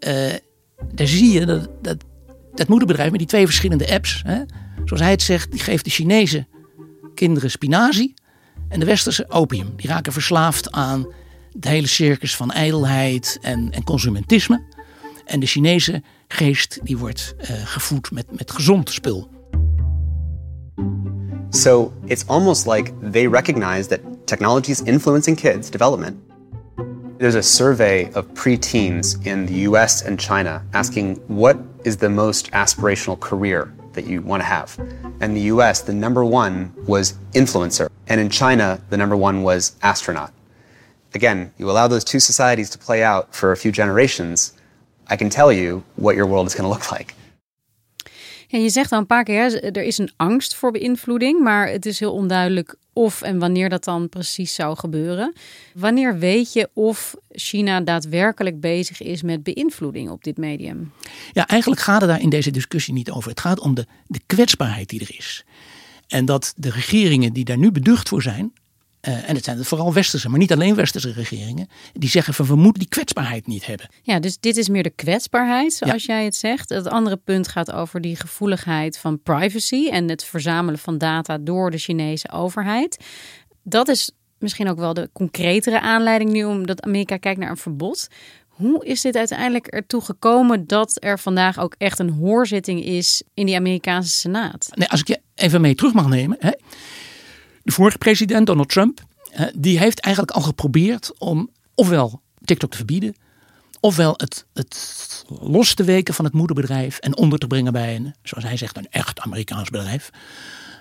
daar 0.93 1.07
zie 1.07 1.33
je 1.33 1.47
dat, 1.47 1.69
dat, 1.83 1.97
dat 2.55 2.69
moederbedrijf 2.69 3.11
met 3.11 3.19
die 3.19 3.29
twee 3.29 3.47
verschillende 3.47 3.93
apps, 3.93 4.23
hè, 4.27 4.43
zoals 4.85 5.03
hij 5.03 5.11
het 5.11 5.23
zegt, 5.23 5.51
die 5.51 5.61
geeft 5.61 5.85
de 5.85 5.91
Chinese 5.91 6.47
kinderen 7.15 7.51
spinazie 7.51 8.15
en 8.69 8.81
de 8.81 8.87
westerse 8.87 9.31
opium. 9.31 9.73
Die 9.77 9.89
raken 9.89 10.13
verslaafd 10.13 10.71
aan 10.71 11.07
het 11.53 11.65
hele 11.65 11.87
circus 11.87 12.37
van 12.37 12.51
ijdelheid 12.51 13.39
en, 13.41 13.73
en 13.73 13.85
consumentisme. 13.85 14.63
En 15.25 15.41
de 15.41 15.47
Chinese 15.47 16.03
geest 16.29 16.79
die 16.83 16.99
wordt 16.99 17.35
uh, 17.41 17.47
gevoed 17.65 18.11
met, 18.11 18.39
met 18.39 18.51
gezond 18.51 18.91
spul. 18.91 19.31
So 21.51 21.93
it's 22.07 22.25
almost 22.29 22.67
like 22.67 22.93
they 23.01 23.27
recognize 23.27 23.89
that 23.89 24.27
technology 24.27 24.73
is 24.73 24.83
influencing 24.83 25.37
kids' 25.37 25.69
development. 25.69 26.23
There's 27.19 27.35
a 27.35 27.43
survey 27.43 28.11
of 28.13 28.27
preteens 28.35 29.27
in 29.27 29.47
the 29.47 29.55
US 29.69 30.03
and 30.03 30.19
China 30.19 30.65
asking 30.73 31.17
what 31.27 31.59
is 31.85 31.97
the 31.97 32.09
most 32.09 32.51
aspirational 32.53 33.19
career 33.19 33.75
that 33.93 34.07
you 34.07 34.23
want 34.23 34.41
to 34.41 34.47
have. 34.47 34.79
And 35.21 35.37
the 35.37 35.43
US, 35.53 35.83
the 35.83 35.93
number 35.93 36.25
one 36.25 36.73
was 36.87 37.15
influencer. 37.35 37.91
And 38.07 38.21
in 38.21 38.31
China, 38.31 38.81
the 38.89 38.97
number 38.97 39.17
one 39.17 39.43
was 39.43 39.77
astronaut. 39.83 40.33
Again, 41.15 41.53
you 41.59 41.71
allow 41.71 41.89
those 41.89 42.05
two 42.05 42.21
societies 42.21 42.71
to 42.71 42.79
play 42.79 43.03
out 43.03 43.35
for 43.35 43.53
a 43.53 43.57
few 43.57 43.73
generations, 43.73 44.53
I 45.09 45.17
can 45.17 45.29
tell 45.29 45.53
you 45.53 45.83
what 45.97 46.15
your 46.15 46.27
world 46.27 46.47
is 46.47 46.55
going 46.55 46.65
to 46.65 46.69
look 46.69 46.93
like. 46.93 47.15
Ja, 48.53 48.59
je 48.59 48.71
zegt 48.71 48.93
al 48.93 48.99
een 48.99 49.07
paar 49.07 49.25
keer, 49.25 49.65
er 49.65 49.83
is 49.83 49.99
een 49.99 50.11
angst 50.17 50.55
voor 50.55 50.71
beïnvloeding, 50.71 51.41
maar 51.41 51.69
het 51.69 51.87
is 51.87 52.01
heel 52.01 52.13
onduidelijk 52.13 52.75
of 52.93 53.23
en 53.23 53.39
wanneer 53.39 53.69
dat 53.69 53.85
dan 53.85 54.09
precies 54.09 54.55
zou 54.55 54.77
gebeuren. 54.77 55.35
Wanneer 55.75 56.19
weet 56.19 56.53
je 56.53 56.69
of 56.73 57.17
China 57.31 57.81
daadwerkelijk 57.81 58.61
bezig 58.61 59.03
is 59.03 59.23
met 59.23 59.43
beïnvloeding 59.43 60.11
op 60.11 60.25
dit 60.25 60.37
medium? 60.37 60.93
Ja, 61.33 61.47
eigenlijk 61.47 61.81
gaat 61.81 62.01
het 62.01 62.11
daar 62.11 62.21
in 62.21 62.29
deze 62.29 62.51
discussie 62.51 62.95
niet 62.95 63.11
over. 63.11 63.31
Het 63.31 63.41
gaat 63.41 63.61
om 63.61 63.75
de, 63.75 63.87
de 64.07 64.21
kwetsbaarheid 64.27 64.89
die 64.89 65.01
er 65.01 65.15
is. 65.17 65.45
En 66.09 66.25
dat 66.25 66.53
de 66.57 66.71
regeringen 66.71 67.33
die 67.33 67.45
daar 67.45 67.59
nu 67.59 67.71
beducht 67.71 68.09
voor 68.09 68.23
zijn, 68.23 68.53
uh, 69.09 69.29
en 69.29 69.35
het 69.35 69.45
zijn 69.45 69.65
vooral 69.65 69.93
westerse, 69.93 70.29
maar 70.29 70.39
niet 70.39 70.53
alleen 70.53 70.75
westerse 70.75 71.13
regeringen, 71.13 71.69
die 71.93 72.09
zeggen 72.09 72.35
van 72.35 72.47
we 72.47 72.57
moeten 72.57 72.81
die 72.81 72.89
kwetsbaarheid 72.89 73.47
niet 73.47 73.67
hebben. 73.67 73.89
Ja, 74.03 74.19
dus 74.19 74.39
dit 74.39 74.57
is 74.57 74.69
meer 74.69 74.83
de 74.83 74.91
kwetsbaarheid, 74.91 75.73
zoals 75.73 76.05
jij 76.05 76.25
het 76.25 76.37
zegt. 76.37 76.69
Het 76.69 76.87
andere 76.87 77.17
punt 77.17 77.49
gaat 77.49 77.73
over 77.73 78.01
die 78.01 78.17
gevoeligheid 78.17 78.99
van 78.99 79.23
privacy 79.23 79.89
en 79.91 80.09
het 80.09 80.25
verzamelen 80.25 80.79
van 80.79 80.99
data 80.99 81.39
door 81.39 81.71
de 81.71 81.79
Chinese 81.79 82.31
overheid. 82.31 83.05
Dat 83.63 83.89
is 83.89 84.11
misschien 84.39 84.69
ook 84.69 84.79
wel 84.79 84.95
de 84.95 85.11
concretere 85.13 85.81
aanleiding 85.81 86.31
nu 86.31 86.45
omdat 86.45 86.83
Amerika 86.83 87.17
kijkt 87.17 87.41
naar 87.41 87.51
een 87.51 87.57
verbod. 87.57 88.09
Hoe 88.49 88.85
is 88.85 89.01
dit 89.01 89.17
uiteindelijk 89.17 89.67
ertoe 89.67 90.01
gekomen 90.01 90.67
dat 90.67 90.97
er 90.99 91.19
vandaag 91.19 91.59
ook 91.59 91.75
echt 91.79 91.99
een 91.99 92.11
hoorzitting 92.11 92.85
is 92.85 93.23
in 93.35 93.47
die 93.47 93.57
Amerikaanse 93.57 94.11
Senaat? 94.11 94.69
Nee, 94.75 94.89
als 94.89 95.01
ik 95.01 95.09
je 95.09 95.21
even 95.35 95.61
mee 95.61 95.75
terug 95.75 95.93
mag 95.93 96.09
nemen. 96.09 96.37
Hè. 96.41 96.51
De 97.63 97.73
vorige 97.73 97.99
president, 97.99 98.47
Donald 98.47 98.69
Trump, 98.69 99.01
die 99.55 99.79
heeft 99.79 100.01
eigenlijk 100.01 100.37
al 100.37 100.43
geprobeerd 100.43 101.19
om 101.19 101.51
ofwel 101.75 102.21
TikTok 102.45 102.71
te 102.71 102.77
verbieden, 102.77 103.15
ofwel 103.81 104.15
het, 104.17 104.47
het 104.53 105.25
los 105.29 105.75
te 105.75 105.85
weken 105.85 106.15
van 106.15 106.25
het 106.25 106.35
moederbedrijf 106.35 106.99
en 106.99 107.17
onder 107.17 107.39
te 107.39 107.47
brengen 107.47 107.73
bij 107.73 107.97
een, 107.97 108.15
zoals 108.23 108.45
hij 108.45 108.57
zegt, 108.57 108.77
een 108.77 108.91
echt 108.91 109.21
Amerikaans 109.21 109.71
bedrijf. 109.71 110.11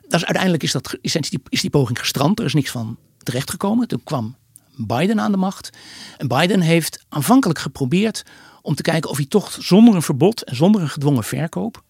Dat 0.07 0.25
uiteindelijk 0.25 0.63
is, 0.63 0.71
dat, 0.71 0.98
is, 1.01 1.12
die, 1.12 1.41
is 1.50 1.62
die 1.62 1.69
poging 1.69 2.00
gestrand, 2.00 2.39
er 2.39 2.45
is 2.45 2.53
niks 2.53 2.71
van 2.71 2.98
terechtgekomen. 3.17 3.88
Toen 3.88 4.03
kwam 4.03 4.36
Biden 4.75 5.19
aan 5.19 5.31
de 5.31 5.38
macht. 5.38 5.69
En 6.17 6.27
Biden 6.27 6.62
heeft 6.62 7.05
aanvankelijk 7.09 7.59
geprobeerd 7.59 8.25
om 8.62 8.75
te 8.75 8.81
kijken 8.81 9.09
of 9.09 9.17
hij 9.17 9.25
toch 9.25 9.57
zonder 9.59 9.95
een 9.95 10.01
verbod 10.01 10.43
en 10.43 10.55
zonder 10.55 10.81
een 10.81 10.89
gedwongen 10.89 11.24
verkoop, 11.24 11.83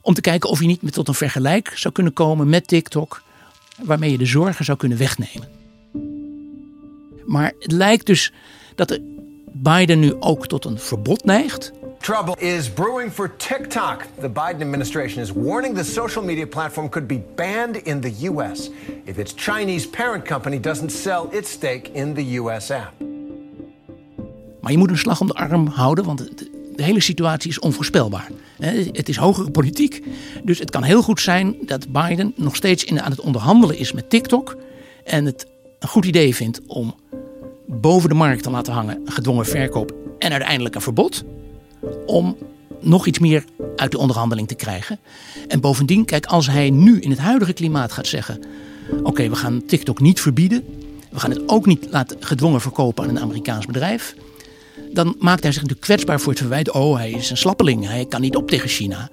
om 0.00 0.14
te 0.14 0.20
kijken 0.20 0.50
of 0.50 0.58
hij 0.58 0.66
niet 0.66 0.92
tot 0.92 1.08
een 1.08 1.14
vergelijk 1.14 1.72
zou 1.74 1.94
kunnen 1.94 2.12
komen 2.12 2.48
met 2.48 2.68
TikTok 2.68 3.22
waarmee 3.84 4.10
je 4.10 4.18
de 4.18 4.26
zorgen 4.26 4.64
zou 4.64 4.78
kunnen 4.78 4.98
wegnemen. 4.98 5.48
Maar 7.26 7.52
het 7.58 7.72
lijkt 7.72 8.06
dus 8.06 8.32
dat 8.74 8.98
Biden 9.52 9.98
nu 10.00 10.14
ook 10.20 10.46
tot 10.46 10.64
een 10.64 10.78
verbod 10.78 11.24
neigt. 11.24 11.72
Trouble 11.98 12.36
is 12.38 12.70
brewing 12.70 13.12
for 13.12 13.36
TikTok. 13.36 14.02
The 14.20 14.28
Biden 14.28 14.62
administration 14.62 15.22
is 15.22 15.32
warning 15.32 15.76
the 15.76 15.84
social 15.84 16.24
media 16.24 16.46
platform 16.46 16.88
could 16.88 17.06
be 17.06 17.20
banned 17.34 17.76
in 17.76 18.00
the 18.00 18.28
US 18.28 18.70
if 19.04 19.16
its 19.16 19.34
Chinese 19.36 19.88
parent 19.88 20.24
company 20.24 20.60
doesn't 20.60 20.92
sell 20.92 21.28
its 21.30 21.50
stake 21.50 21.90
in 21.92 22.14
the 22.14 22.36
US 22.36 22.70
app. 22.70 22.92
Maar 24.60 24.72
je 24.72 24.78
moet 24.78 24.90
een 24.90 24.98
slag 24.98 25.20
om 25.20 25.26
de 25.26 25.34
arm 25.34 25.66
houden, 25.66 26.04
want 26.04 26.50
de 26.76 26.82
hele 26.82 27.00
situatie 27.00 27.50
is 27.50 27.58
onvoorspelbaar. 27.58 28.30
Het 28.92 29.08
is 29.08 29.16
hogere 29.16 29.50
politiek, 29.50 30.02
dus 30.44 30.58
het 30.58 30.70
kan 30.70 30.82
heel 30.82 31.02
goed 31.02 31.20
zijn 31.20 31.56
dat 31.66 31.92
Biden 31.92 32.32
nog 32.36 32.56
steeds 32.56 32.86
aan 32.86 33.10
het 33.10 33.20
onderhandelen 33.20 33.78
is 33.78 33.92
met 33.92 34.10
TikTok. 34.10 34.56
En 35.04 35.24
het 35.24 35.46
een 35.78 35.88
goed 35.88 36.04
idee 36.04 36.34
vindt 36.34 36.60
om 36.66 36.94
boven 37.66 38.08
de 38.08 38.14
markt 38.14 38.42
te 38.42 38.50
laten 38.50 38.72
hangen 38.72 39.00
gedwongen 39.04 39.46
verkoop 39.46 39.94
en 40.18 40.30
uiteindelijk 40.30 40.74
een 40.74 40.80
verbod. 40.80 41.24
Om 42.06 42.36
nog 42.80 43.06
iets 43.06 43.18
meer 43.18 43.44
uit 43.76 43.90
de 43.90 43.98
onderhandeling 43.98 44.48
te 44.48 44.54
krijgen. 44.54 44.98
En 45.48 45.60
bovendien, 45.60 46.04
kijk, 46.04 46.26
als 46.26 46.46
hij 46.46 46.70
nu 46.70 47.00
in 47.00 47.10
het 47.10 47.18
huidige 47.18 47.52
klimaat 47.52 47.92
gaat 47.92 48.06
zeggen: 48.06 48.40
Oké, 49.02 49.28
we 49.28 49.36
gaan 49.36 49.66
TikTok 49.66 50.00
niet 50.00 50.20
verbieden. 50.20 50.64
We 51.10 51.20
gaan 51.20 51.30
het 51.30 51.48
ook 51.48 51.66
niet 51.66 51.86
laten 51.90 52.16
gedwongen 52.20 52.60
verkopen 52.60 53.04
aan 53.04 53.10
een 53.10 53.22
Amerikaans 53.22 53.66
bedrijf 53.66 54.14
dan 54.92 55.14
maakt 55.18 55.42
hij 55.42 55.52
zich 55.52 55.62
natuurlijk 55.62 55.86
kwetsbaar 55.86 56.20
voor 56.20 56.32
het 56.32 56.40
verwijt. 56.40 56.70
Oh, 56.70 56.96
hij 56.96 57.10
is 57.10 57.30
een 57.30 57.36
slappeling, 57.36 57.86
hij 57.86 58.06
kan 58.06 58.20
niet 58.20 58.36
op 58.36 58.48
tegen 58.48 58.68
China. 58.68 59.10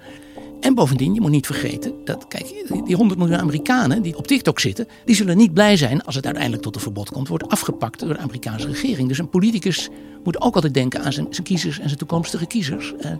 En 0.60 0.74
bovendien, 0.74 1.14
je 1.14 1.20
moet 1.20 1.30
niet 1.30 1.46
vergeten 1.46 1.92
dat, 2.04 2.28
kijk, 2.28 2.64
die 2.84 2.96
100 2.96 3.20
miljoen 3.20 3.38
Amerikanen 3.38 4.02
die 4.02 4.16
op 4.16 4.26
TikTok 4.26 4.60
zitten, 4.60 4.88
die 5.04 5.14
zullen 5.14 5.36
niet 5.36 5.54
blij 5.54 5.76
zijn 5.76 6.02
als 6.02 6.14
het 6.14 6.24
uiteindelijk 6.24 6.62
tot 6.62 6.74
een 6.74 6.80
verbod 6.80 7.10
komt, 7.10 7.28
wordt 7.28 7.48
afgepakt 7.48 8.00
door 8.00 8.08
de 8.08 8.18
Amerikaanse 8.18 8.66
regering. 8.66 9.08
Dus 9.08 9.18
een 9.18 9.28
politicus 9.28 9.88
moet 10.24 10.40
ook 10.40 10.54
altijd 10.54 10.74
denken 10.74 11.02
aan 11.02 11.12
zijn, 11.12 11.26
zijn 11.30 11.46
kiezers 11.46 11.78
en 11.78 11.86
zijn 11.86 11.98
toekomstige 11.98 12.46
kiezers. 12.46 12.94
Uh, 13.00 13.10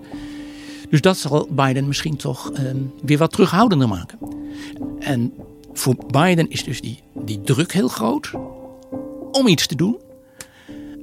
dus 0.91 1.01
dat 1.01 1.17
zal 1.17 1.49
Biden 1.51 1.87
misschien 1.87 2.17
toch 2.17 2.51
uh, 2.53 2.59
weer 3.03 3.19
wat 3.19 3.33
terughoudender 3.33 3.89
maken. 3.89 4.19
En 4.99 5.33
voor 5.73 5.97
Biden 6.07 6.51
is 6.51 6.65
dus 6.65 6.81
die, 6.81 7.03
die 7.15 7.41
druk 7.41 7.73
heel 7.73 7.89
groot 7.89 8.31
om 9.33 9.47
iets 9.47 9.67
te 9.67 9.75
doen. 9.75 9.97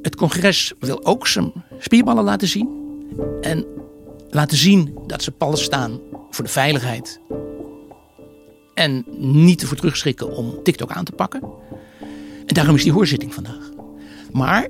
Het 0.05 0.15
congres 0.15 0.73
wil 0.79 1.05
ook 1.05 1.27
zijn 1.27 1.51
spierballen 1.79 2.23
laten 2.23 2.47
zien. 2.47 2.69
En 3.41 3.65
laten 4.29 4.57
zien 4.57 4.97
dat 5.07 5.23
ze 5.23 5.31
pal 5.31 5.57
staan 5.57 5.99
voor 6.29 6.43
de 6.43 6.51
veiligheid. 6.51 7.19
En 8.73 9.05
niet 9.17 9.61
ervoor 9.61 9.77
terugschrikken 9.77 10.35
om 10.35 10.63
TikTok 10.63 10.91
aan 10.91 11.05
te 11.05 11.11
pakken. 11.11 11.41
En 12.45 12.53
daarom 12.53 12.75
is 12.75 12.83
die 12.83 12.91
hoorzitting 12.91 13.33
vandaag. 13.33 13.69
Maar 14.31 14.67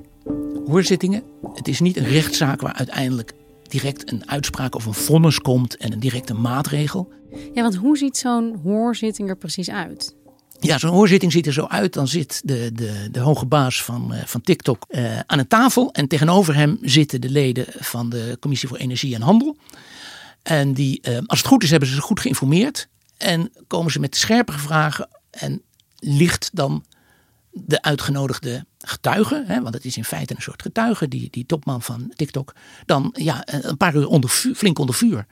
hoorzittingen, 0.66 1.22
het 1.54 1.68
is 1.68 1.80
niet 1.80 1.96
een 1.96 2.08
rechtszaak 2.08 2.60
waar 2.60 2.74
uiteindelijk 2.74 3.32
direct 3.62 4.12
een 4.12 4.28
uitspraak 4.30 4.74
of 4.74 4.86
een 4.86 4.94
vonnis 4.94 5.40
komt 5.40 5.76
en 5.76 5.92
een 5.92 6.00
directe 6.00 6.34
maatregel. 6.34 7.12
Ja, 7.52 7.62
want 7.62 7.76
hoe 7.76 7.98
ziet 7.98 8.16
zo'n 8.16 8.60
hoorzitting 8.62 9.28
er 9.28 9.36
precies 9.36 9.70
uit? 9.70 10.15
Ja, 10.60 10.78
zo'n 10.78 10.90
hoorzitting 10.90 11.32
ziet 11.32 11.46
er 11.46 11.52
zo 11.52 11.66
uit. 11.66 11.92
Dan 11.92 12.08
zit 12.08 12.40
de, 12.44 12.70
de, 12.72 13.08
de 13.10 13.20
hoge 13.20 13.46
baas 13.46 13.82
van, 13.82 14.14
uh, 14.14 14.24
van 14.24 14.40
TikTok 14.40 14.86
uh, 14.88 15.18
aan 15.26 15.38
een 15.38 15.48
tafel. 15.48 15.92
En 15.92 16.08
tegenover 16.08 16.54
hem 16.54 16.78
zitten 16.82 17.20
de 17.20 17.30
leden 17.30 17.66
van 17.78 18.08
de 18.08 18.36
Commissie 18.40 18.68
voor 18.68 18.78
Energie 18.78 19.14
en 19.14 19.22
Handel. 19.22 19.56
En 20.42 20.72
die, 20.72 21.00
uh, 21.08 21.18
als 21.26 21.38
het 21.38 21.48
goed 21.48 21.62
is, 21.62 21.70
hebben 21.70 21.88
ze 21.88 21.94
zich 21.94 22.04
goed 22.04 22.20
geïnformeerd. 22.20 22.88
En 23.16 23.52
komen 23.66 23.92
ze 23.92 24.00
met 24.00 24.16
scherpere 24.16 24.58
vragen. 24.58 25.08
En 25.30 25.62
ligt 25.98 26.50
dan 26.52 26.84
de 27.50 27.82
uitgenodigde 27.82 28.66
getuige, 28.78 29.44
hè, 29.46 29.62
want 29.62 29.74
het 29.74 29.84
is 29.84 29.96
in 29.96 30.04
feite 30.04 30.34
een 30.34 30.42
soort 30.42 30.62
getuige, 30.62 31.08
die, 31.08 31.28
die 31.30 31.46
topman 31.46 31.82
van 31.82 32.12
TikTok, 32.16 32.54
dan 32.86 33.14
ja, 33.18 33.42
een 33.44 33.76
paar 33.76 33.94
uur 33.94 34.06
onder 34.06 34.30
vuur, 34.30 34.54
flink 34.54 34.78
onder 34.78 34.94
vuur. 34.94 35.26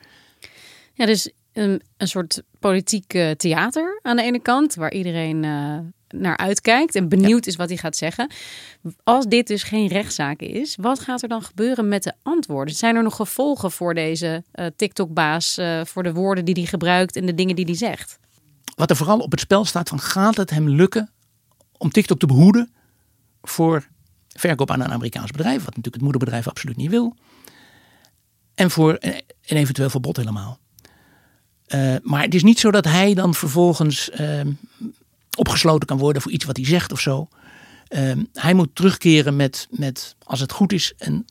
Ja, 0.95 1.07
dus 1.07 1.31
een, 1.55 1.83
een 1.97 2.09
soort 2.09 2.43
politiek 2.59 3.15
eh, 3.15 3.31
theater 3.31 4.01
aan 4.03 4.17
de 4.17 4.23
ene 4.23 4.41
kant, 4.41 4.75
waar 4.75 4.93
iedereen 4.93 5.43
uh, 5.43 5.79
naar 6.09 6.37
uitkijkt 6.37 6.95
en 6.95 7.09
benieuwd 7.09 7.47
is 7.47 7.57
wat 7.57 7.69
hij 7.69 7.77
gaat 7.77 7.97
zeggen. 7.97 8.31
Als 9.03 9.27
dit 9.27 9.47
dus 9.47 9.63
geen 9.63 9.87
rechtszaak 9.87 10.41
is, 10.41 10.77
wat 10.81 11.01
gaat 11.01 11.23
er 11.23 11.29
dan 11.29 11.43
gebeuren 11.43 11.89
met 11.89 12.03
de 12.03 12.13
antwoorden? 12.23 12.75
Zijn 12.75 12.97
er 12.97 13.03
nog 13.03 13.17
gevolgen 13.17 13.71
voor 13.71 13.95
deze 13.95 14.45
uh, 14.55 14.67
TikTok-baas, 14.77 15.61
voor 15.85 16.03
de 16.03 16.13
woorden 16.13 16.45
die 16.45 16.55
hij 16.55 16.65
gebruikt 16.65 17.17
en 17.17 17.27
de 17.27 17.35
dingen 17.35 17.57
die 17.57 17.65
hij 17.65 17.77
zegt? 17.77 18.19
Wat 18.77 18.91
er 18.91 18.97
vooral 18.97 19.19
op 19.19 19.31
het 19.31 19.41
spel 19.41 19.65
staat 19.65 19.89
van 19.89 20.01
gaat 20.01 20.37
het 20.37 20.51
hem 20.51 20.69
lukken 20.69 21.11
om 21.79 21.91
TikTok 21.91 22.19
te 22.19 22.27
behoeden 22.27 22.73
voor 23.43 23.89
verkoop 24.29 24.71
aan 24.71 24.81
een 24.81 24.93
Amerikaans 24.93 25.31
bedrijf, 25.31 25.57
wat 25.57 25.67
natuurlijk 25.67 25.95
het 25.95 26.03
moederbedrijf 26.03 26.49
absoluut 26.49 26.77
niet 26.77 26.91
wil. 26.91 27.17
En 28.55 28.71
voor 28.71 28.99
een 29.01 29.57
eventueel 29.57 29.91
verbod 29.91 30.17
helemaal. 30.17 30.59
Uh, 31.75 31.97
maar 32.03 32.23
het 32.23 32.35
is 32.35 32.43
niet 32.43 32.59
zo 32.59 32.71
dat 32.71 32.85
hij 32.85 33.15
dan 33.15 33.35
vervolgens 33.35 34.11
uh, 34.21 34.41
opgesloten 35.37 35.87
kan 35.87 35.99
worden 35.99 36.23
voor 36.23 36.33
iets 36.33 36.45
wat 36.45 36.57
hij 36.57 36.67
zegt 36.67 36.93
of 36.93 37.01
zo. 37.01 37.29
Uh, 37.89 38.13
hij 38.33 38.55
moet 38.55 38.75
terugkeren 38.75 39.37
met, 39.37 39.69
met, 39.71 40.17
als 40.25 40.41
het 40.41 40.53
goed 40.53 40.73
is, 40.73 40.93
een 40.99 41.27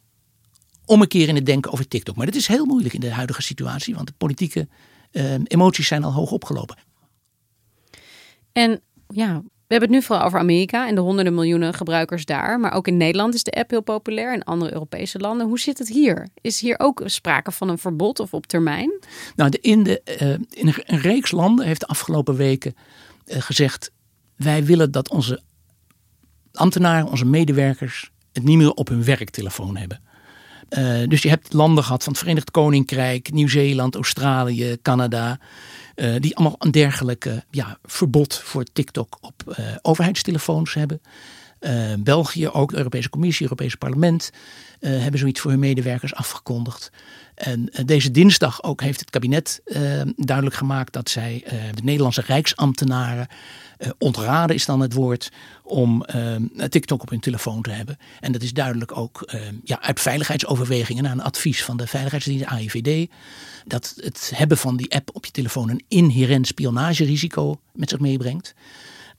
ommekeer 0.86 1.28
in 1.28 1.36
het 1.36 1.46
denken 1.46 1.72
over 1.72 1.88
TikTok. 1.88 2.16
Maar 2.16 2.26
dat 2.26 2.36
is 2.36 2.48
heel 2.48 2.66
moeilijk 2.66 2.94
in 2.94 3.00
de 3.00 3.12
huidige 3.12 3.42
situatie, 3.42 3.96
want 3.96 4.08
de 4.08 4.14
politieke 4.18 4.68
emoties 5.44 5.88
zijn 5.88 6.04
al 6.04 6.14
hoog 6.14 6.32
opgelopen. 6.32 6.78
En 8.52 8.82
ja, 9.08 9.44
we 9.68 9.80
hebben 9.80 9.90
het 9.90 10.00
nu 10.00 10.06
vooral 10.06 10.26
over 10.26 10.40
Amerika 10.40 10.88
en 10.88 10.96
de 10.96 11.02
honderden 11.02 11.34
miljoenen 11.34 11.74
gebruikers 11.74 12.26
daar. 12.26 12.60
Maar 12.60 12.74
ook 12.74 12.88
in 12.88 12.98
Nederland 12.98 13.34
is 13.34 13.44
de 13.44 13.52
app 13.52 13.70
heel 13.70 13.82
populair 13.82 14.34
en 14.34 14.44
andere 14.44 14.74
Europese 14.74 15.20
landen. 15.20 15.48
Hoe 15.48 15.60
zit 15.60 15.78
het 15.78 15.90
hier? 15.90 16.28
Is 16.42 16.60
hier 16.60 16.80
ook 16.80 17.02
sprake 17.06 17.52
van 17.52 17.70
een 17.70 17.78
verbod 17.78 18.20
of 18.20 18.34
op 18.34 18.48
termijn? 18.48 18.92
Nou, 19.36 19.50
de, 19.50 19.60
in, 19.62 19.84
de, 19.84 20.02
uh, 20.22 20.30
in 20.32 20.68
een 20.86 21.00
reeks 21.00 21.32
landen 21.32 21.66
heeft 21.66 21.80
de 21.80 21.88
afgelopen 21.88 22.36
weken 22.36 22.76
uh, 23.26 23.42
gezegd: 23.42 23.92
wij 24.36 24.66
willen 24.66 24.92
dat 24.92 25.10
onze 25.10 25.42
ambtenaren, 26.52 27.10
onze 27.10 27.26
medewerkers, 27.26 28.12
het 28.34 28.44
niet 28.44 28.58
meer 28.58 28.72
op 28.72 28.88
hun 28.88 29.04
werktelefoon 29.04 29.78
hebben. 29.78 30.02
Uh, 30.70 31.08
dus 31.08 31.22
je 31.22 31.30
hebt 31.30 31.54
landen 31.54 31.84
gehad 31.84 32.04
van 32.04 32.14
het 32.14 32.22
Verenigd 32.22 32.52
Koninkrijk, 32.52 33.32
Nieuw-Zeeland, 33.32 33.96
Australië, 33.96 34.78
Canada. 34.82 35.40
Uh, 35.96 36.16
die 36.20 36.36
allemaal 36.36 36.56
een 36.60 36.72
dergelijke 36.72 37.44
ja, 37.52 37.78
verbod 37.84 38.36
voor 38.36 38.64
TikTok 38.64 39.18
op 39.22 39.44
uh, 39.48 39.66
overheidstelefoons 39.82 40.74
hebben. 40.74 41.02
Uh, 41.66 41.94
België, 42.00 42.48
ook 42.48 42.70
de 42.70 42.78
Europese 42.78 43.10
Commissie, 43.10 43.44
Europese 43.44 43.78
Parlement, 43.78 44.32
hebben 44.80 45.20
zoiets 45.20 45.40
voor 45.40 45.52
hun 45.52 45.60
medewerkers 45.60 46.14
afgekondigd. 46.16 46.92
En 47.36 47.72
deze 47.86 48.12
dinsdag 48.12 48.64
ook 48.64 48.82
heeft 48.82 49.00
het 49.00 49.10
kabinet 49.10 49.62
duidelijk 50.16 50.56
gemaakt 50.56 50.94
dat 50.94 51.10
zij 51.10 51.44
de 51.74 51.84
Nederlandse 51.84 52.22
Rijksambtenaren 52.22 53.28
ontraden, 53.98 54.56
is 54.56 54.66
dan 54.66 54.80
het 54.80 54.94
woord, 54.94 55.32
om 55.64 56.06
TikTok 56.70 57.02
op 57.02 57.10
hun 57.10 57.20
telefoon 57.20 57.62
te 57.62 57.70
hebben. 57.70 57.98
En 58.20 58.32
dat 58.32 58.42
is 58.42 58.54
duidelijk 58.54 58.98
ook 58.98 59.32
ja, 59.64 59.82
uit 59.82 60.00
veiligheidsoverwegingen, 60.00 61.04
na 61.04 61.12
een 61.12 61.24
advies 61.24 61.64
van 61.64 61.78
de 61.78 61.88
Veiligheidsdienst 61.88 62.46
AIVD 62.46 63.10
dat 63.66 63.94
het 63.96 64.32
hebben 64.36 64.58
van 64.58 64.78
die 64.78 64.96
app 64.96 65.10
op 65.14 65.26
je 65.26 65.32
telefoon 65.32 65.70
een 65.70 65.84
inherent 65.88 66.48
spionagerisico 66.48 67.60
met 67.74 67.90
zich 67.90 68.00
meebrengt. 68.00 68.54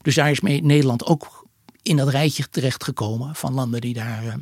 Dus 0.01 0.15
daar 0.15 0.31
is 0.31 0.41
mee 0.41 0.63
Nederland 0.63 1.05
ook 1.05 1.44
in 1.85 1.95
dat 1.95 2.09
rijtje 2.09 2.49
terechtgekomen 2.49 3.35
van 3.35 3.53
landen 3.53 3.81
die 3.81 3.93
daar 3.93 4.25
uh, 4.25 4.33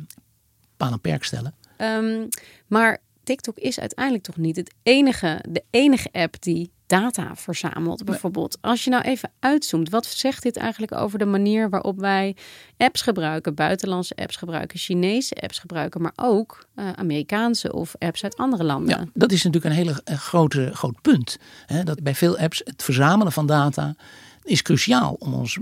paal 0.76 0.92
en 0.92 1.00
perk 1.00 1.24
stellen. 1.24 1.54
Um, 1.78 2.28
maar 2.66 2.98
TikTok 3.24 3.58
is 3.58 3.80
uiteindelijk 3.80 4.24
toch 4.24 4.36
niet 4.36 4.56
het 4.56 4.74
enige, 4.82 5.44
de 5.48 5.64
enige 5.70 6.08
app 6.12 6.42
die 6.42 6.70
data 6.86 7.36
verzamelt. 7.36 8.04
Bijvoorbeeld, 8.04 8.58
als 8.60 8.84
je 8.84 8.90
nou 8.90 9.02
even 9.02 9.30
uitzoomt, 9.40 9.88
wat 9.90 10.06
zegt 10.06 10.42
dit 10.42 10.56
eigenlijk 10.56 10.92
over 10.94 11.18
de 11.18 11.24
manier 11.24 11.70
waarop 11.70 11.98
wij 11.98 12.36
apps 12.76 13.02
gebruiken, 13.02 13.54
buitenlandse 13.54 14.14
apps 14.16 14.36
gebruiken, 14.36 14.78
Chinese 14.78 15.34
apps 15.34 15.58
gebruiken, 15.58 16.02
maar 16.02 16.12
ook 16.16 16.66
uh, 16.76 16.92
Amerikaanse 16.92 17.72
of 17.72 17.94
apps 17.98 18.22
uit 18.22 18.36
andere 18.36 18.64
landen? 18.64 18.98
Ja, 18.98 19.04
dat 19.14 19.32
is 19.32 19.42
natuurlijk 19.42 19.74
een 19.74 19.80
hele 19.80 20.02
uh, 20.10 20.16
grote, 20.16 20.70
groot 20.74 21.00
punt. 21.00 21.38
Hè, 21.66 21.82
dat 21.82 22.02
bij 22.02 22.14
veel 22.14 22.38
apps 22.38 22.60
het 22.64 22.82
verzamelen 22.82 23.32
van 23.32 23.46
data 23.46 23.94
is 24.42 24.62
cruciaal 24.62 25.16
om 25.18 25.34
ons 25.34 25.58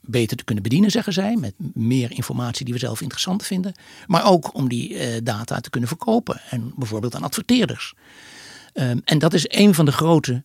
beter 0.00 0.36
te 0.36 0.44
kunnen 0.44 0.62
bedienen, 0.62 0.90
zeggen 0.90 1.12
zij, 1.12 1.36
met 1.36 1.54
meer 1.74 2.10
informatie 2.10 2.64
die 2.64 2.74
we 2.74 2.80
zelf 2.80 3.00
interessant 3.00 3.46
vinden. 3.46 3.74
Maar 4.06 4.26
ook 4.26 4.54
om 4.54 4.68
die 4.68 4.90
uh, 4.90 5.20
data 5.22 5.60
te 5.60 5.70
kunnen 5.70 5.88
verkopen 5.88 6.40
en 6.50 6.72
bijvoorbeeld 6.76 7.14
aan 7.14 7.22
adverteerders. 7.22 7.94
Um, 8.74 9.00
en 9.04 9.18
dat 9.18 9.34
is 9.34 9.44
een 9.48 9.74
van 9.74 9.84
de 9.84 9.92
grote 9.92 10.42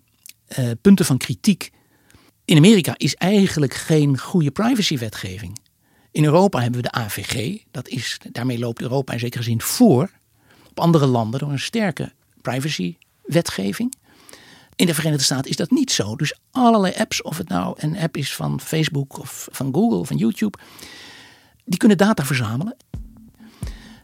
uh, 0.59 0.71
punten 0.81 1.05
van 1.05 1.17
kritiek. 1.17 1.71
In 2.45 2.57
Amerika 2.57 2.93
is 2.97 3.15
eigenlijk 3.15 3.73
geen 3.73 4.17
goede 4.17 4.51
privacywetgeving. 4.51 5.57
In 6.11 6.23
Europa 6.23 6.61
hebben 6.61 6.81
we 6.81 6.87
de 6.89 6.97
AVG. 6.97 7.57
Dat 7.71 7.87
is, 7.87 8.19
daarmee 8.31 8.59
loopt 8.59 8.81
Europa 8.81 9.13
in 9.13 9.19
zekere 9.19 9.43
zin 9.43 9.61
voor 9.61 10.11
op 10.69 10.79
andere 10.79 11.05
landen 11.05 11.39
door 11.39 11.51
een 11.51 11.59
sterke 11.59 12.13
privacywetgeving. 12.41 13.93
In 14.75 14.85
de 14.85 14.93
Verenigde 14.93 15.23
Staten 15.23 15.49
is 15.49 15.55
dat 15.55 15.71
niet 15.71 15.91
zo. 15.91 16.15
Dus 16.15 16.39
allerlei 16.51 16.93
apps, 16.97 17.21
of 17.21 17.37
het 17.37 17.49
nou 17.49 17.75
een 17.79 17.97
app 17.97 18.17
is 18.17 18.35
van 18.35 18.59
Facebook 18.59 19.19
of 19.19 19.47
van 19.51 19.73
Google 19.73 19.97
of 19.97 20.07
van 20.07 20.17
YouTube, 20.17 20.57
die 21.65 21.77
kunnen 21.77 21.97
data 21.97 22.25
verzamelen. 22.25 22.75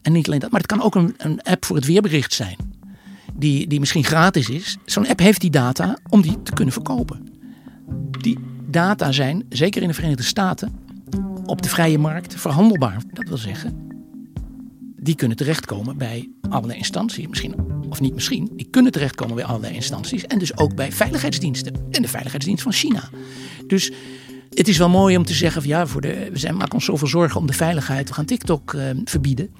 En 0.02 0.12
niet 0.12 0.26
alleen 0.26 0.38
dat, 0.38 0.50
maar 0.50 0.60
het 0.60 0.70
kan 0.70 0.82
ook 0.82 0.94
een, 0.94 1.14
een 1.16 1.42
app 1.42 1.64
voor 1.64 1.76
het 1.76 1.84
weerbericht 1.86 2.32
zijn 2.32 2.80
die, 3.34 3.66
die 3.66 3.80
misschien 3.80 4.04
gratis 4.04 4.48
is. 4.48 4.76
Zo'n 4.84 5.08
app 5.08 5.18
heeft 5.18 5.40
die 5.40 5.50
data 5.50 5.98
om 6.08 6.22
die 6.22 6.42
te 6.42 6.52
kunnen 6.52 6.74
verkopen. 6.74 7.28
Die 8.20 8.38
data 8.66 9.12
zijn, 9.12 9.44
zeker 9.48 9.82
in 9.82 9.88
de 9.88 9.94
Verenigde 9.94 10.22
Staten, 10.22 10.72
op 11.44 11.62
de 11.62 11.68
vrije 11.68 11.98
markt 11.98 12.34
verhandelbaar. 12.34 13.02
Dat 13.12 13.28
wil 13.28 13.36
zeggen, 13.36 13.91
die 15.02 15.14
kunnen 15.14 15.36
terechtkomen 15.36 15.96
bij 15.96 16.30
allerlei 16.48 16.78
instanties. 16.78 17.26
Misschien, 17.26 17.54
of 17.88 18.00
niet 18.00 18.14
misschien, 18.14 18.50
die 18.56 18.66
kunnen 18.70 18.92
terechtkomen 18.92 19.34
bij 19.34 19.44
allerlei 19.44 19.74
instanties. 19.74 20.26
En 20.26 20.38
dus 20.38 20.56
ook 20.56 20.74
bij 20.74 20.92
veiligheidsdiensten. 20.92 21.74
En 21.90 22.02
de 22.02 22.08
veiligheidsdienst 22.08 22.62
van 22.62 22.72
China. 22.72 23.08
Dus 23.66 23.92
het 24.50 24.68
is 24.68 24.78
wel 24.78 24.88
mooi 24.88 25.16
om 25.16 25.24
te 25.24 25.34
zeggen: 25.34 25.62
van, 25.62 25.70
ja, 25.70 25.86
voor 25.86 26.00
de, 26.00 26.28
we 26.32 26.38
zijn, 26.38 26.56
maken 26.56 26.74
ons 26.74 26.84
zoveel 26.84 27.08
zorgen 27.08 27.40
om 27.40 27.46
de 27.46 27.52
veiligheid. 27.52 28.08
We 28.08 28.14
gaan 28.14 28.24
TikTok 28.24 28.72
uh, 28.72 28.90
verbieden. 29.04 29.50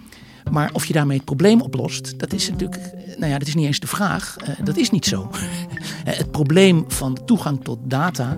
Maar 0.50 0.70
of 0.72 0.86
je 0.86 0.92
daarmee 0.92 1.16
het 1.16 1.24
probleem 1.24 1.60
oplost, 1.60 2.18
dat 2.18 2.32
is 2.32 2.50
natuurlijk, 2.50 2.80
nou 3.18 3.32
ja, 3.32 3.38
dat 3.38 3.48
is 3.48 3.54
niet 3.54 3.66
eens 3.66 3.80
de 3.80 3.86
vraag. 3.86 4.36
Uh, 4.40 4.48
dat 4.64 4.76
is 4.76 4.90
niet 4.90 5.06
zo. 5.06 5.30
het 6.04 6.30
probleem 6.30 6.84
van 6.88 7.24
toegang 7.24 7.64
tot 7.64 7.78
data, 7.84 8.36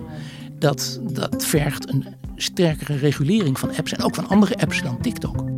dat, 0.59 0.99
dat 1.11 1.45
vergt 1.45 1.89
een 1.89 2.05
sterkere 2.35 2.95
regulering 2.95 3.59
van 3.59 3.75
apps 3.75 3.91
en 3.91 4.03
ook 4.03 4.15
van 4.15 4.27
andere 4.27 4.57
apps 4.57 4.81
dan 4.81 5.01
TikTok. 5.01 5.54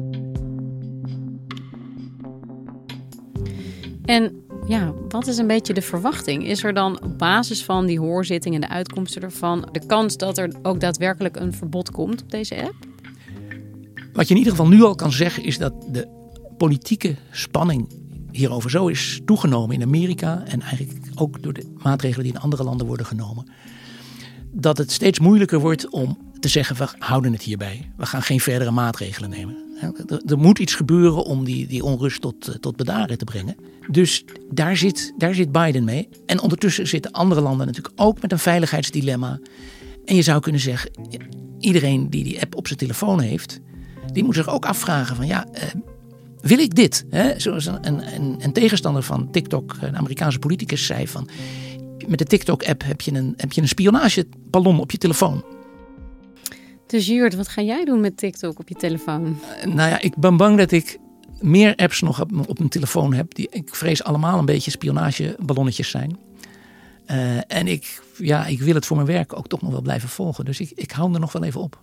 En 4.08 4.44
ja, 4.68 4.94
wat 5.10 5.28
is 5.28 5.38
een 5.38 5.48
beetje 5.48 5.74
de 5.74 5.82
verwachting? 5.82 6.46
Is 6.46 6.64
er 6.64 6.74
dan 6.74 7.04
op 7.04 7.18
basis 7.18 7.64
van 7.64 7.86
die 7.86 8.00
hoorzitting 8.00 8.56
en 8.56 8.62
de 8.62 8.70
uitkomsten 8.70 9.22
ervan 9.22 9.70
de 9.72 9.86
kans 9.86 10.18
dat 10.18 10.38
er 10.38 10.54
ook 10.62 10.80
daadwerkelijk 10.80 11.36
een 11.36 11.54
verbod 11.54 11.92
komt 11.92 12.22
op 12.22 12.32
deze 12.32 12.64
app? 12.64 12.76
Wat 14.14 14.28
je 14.28 14.34
in 14.34 14.40
ieder 14.40 14.56
geval 14.56 14.68
nu 14.68 14.82
al 14.82 14.96
kan 14.96 15.12
zeggen 15.12 15.44
is 15.44 15.58
dat 15.58 15.74
de 15.92 16.08
politieke 16.58 17.16
spanning 17.32 17.90
hierover 18.32 18.70
zo 18.70 18.88
is 18.88 19.22
toegenomen 19.26 19.76
in 19.76 19.82
Amerika 19.82 20.44
en 20.46 20.62
eigenlijk 20.62 21.06
ook 21.16 21.44
door 21.44 21.54
de 21.54 21.74
maatregelen 21.78 22.24
die 22.24 22.34
in 22.34 22.40
andere 22.40 22.64
landen 22.64 22.88
worden 22.88 23.06
genomen, 23.06 23.50
dat 24.52 24.78
het 24.78 24.92
steeds 24.92 25.20
moeilijker 25.20 25.60
wordt 25.60 25.90
om 25.90 26.18
te 26.40 26.48
zeggen 26.48 26.76
we 26.76 26.88
houden 27.00 27.32
het 27.32 27.42
hierbij. 27.42 27.92
We 27.98 28.06
gaan 28.06 28.22
geen 28.22 28.40
verdere 28.40 28.72
maatregelen 28.72 29.30
nemen. 29.30 29.67
Er, 30.26 30.38
moet 30.38 30.60
iets 30.60 30.76
gebeuren 30.76 31.24
om 31.24 31.46
die, 31.46 31.68
die 31.68 31.84
onrust 31.84 32.22
tot, 32.22 32.48
eh, 32.48 32.56
tot 32.56 32.76
bedaren 32.76 33.18
te 33.18 33.26
brengen. 33.26 33.56
Dus 33.88 34.24
daar 34.52 34.78
zit, 34.78 35.14
daar 35.18 35.34
zit 35.34 35.52
Biden 35.52 35.84
mee. 35.84 36.10
En 36.26 36.42
ondertussen 36.42 36.88
zitten 36.88 37.12
andere 37.12 37.42
landen 37.42 37.68
natuurlijk 37.68 38.02
ook 38.02 38.22
met 38.22 38.32
een 38.32 38.40
veiligheidsdilemma. 38.40 39.40
En 40.06 40.16
je 40.16 40.22
zou 40.22 40.40
kunnen 40.40 40.62
zeggen, 40.62 40.92
iedereen 41.60 42.10
die 42.10 42.24
die 42.24 42.42
app 42.42 42.56
op 42.56 42.68
zijn 42.68 42.80
telefoon 42.80 43.20
heeft, 43.20 43.60
die 44.14 44.24
moet 44.24 44.36
zich 44.36 44.50
ook 44.50 44.66
afvragen 44.66 45.16
van 45.16 45.28
ja, 45.28 45.46
eh, 45.52 45.64
wil 46.42 46.60
ik 46.60 46.76
dit? 46.76 47.06
Hè? 47.10 47.40
Zoals 47.40 47.66
een, 47.66 47.88
een, 47.88 48.36
een, 48.40 48.54
tegenstander 48.54 49.04
van 49.04 49.32
TikTok, 49.32 49.76
een 49.82 49.98
Amerikaanse 49.98 50.40
politicus, 50.40 50.86
zei 50.86 51.08
van... 51.08 51.30
met 52.08 52.20
de 52.20 52.26
TikTok-app 52.26 52.84
heb 52.84 53.02
je 53.02 53.14
een, 53.14 53.34
heb 53.38 53.52
je 53.52 53.62
een 53.62 53.68
spionageballon 53.68 54.80
op 54.80 54.92
je 54.92 54.98
telefoon. 54.98 55.44
Dus 56.88 57.06
Jurt, 57.06 57.36
wat 57.36 57.48
ga 57.48 57.62
jij 57.62 57.86
doen 57.86 58.00
met 58.00 58.18
TikTok 58.18 58.60
op 58.60 58.70
je 58.70 58.76
telefoon? 58.76 59.40
Uh, 59.66 59.74
nou 59.74 59.90
ja, 59.90 60.02
ik 60.02 60.16
ben 60.16 60.38
bang 60.38 60.58
dat 60.58 60.72
ik 60.72 61.00
meer 61.42 61.76
apps 61.76 62.02
nog 62.02 62.22
op, 62.22 62.48
op 62.48 62.58
mijn 62.58 62.70
telefoon 62.70 63.14
heb. 63.14 63.36
Die 63.36 63.48
ik 63.52 63.76
vrees 63.76 64.04
allemaal 64.04 64.40
een 64.40 64.46
beetje 64.46 64.72
spionageballonnetjes 64.72 65.90
zijn. 65.90 66.18
Uh, 67.12 67.38
en 67.48 67.68
ik, 67.68 68.02
ja, 68.18 68.46
ik 68.46 68.60
wil 68.60 68.76
het 68.76 68.86
voor 68.86 68.96
mijn 68.96 69.08
werk 69.08 69.38
ook 69.38 69.48
toch 69.48 69.62
nog 69.62 69.72
wel 69.72 69.82
blijven 69.82 70.10
volgen. 70.10 70.46
Dus 70.46 70.60
ik, 70.60 70.72
ik 70.76 70.92
hou 70.92 71.14
er 71.14 71.20
nog 71.20 71.32
wel 71.32 71.44
even 71.44 71.62
op. 71.62 71.80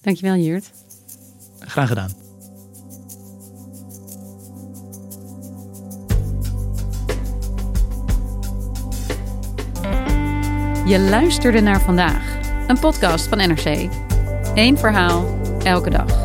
Dankjewel, 0.00 0.36
Jurt. 0.36 0.70
Graag 1.58 1.88
gedaan. 1.88 2.10
Je 10.86 10.98
luisterde 10.98 11.60
naar 11.60 11.80
vandaag, 11.80 12.33
een 12.66 12.78
podcast 12.78 13.26
van 13.26 13.38
NRC. 13.38 13.88
Eén 14.54 14.78
verhaal, 14.78 15.24
elke 15.64 15.90
dag. 15.90 16.22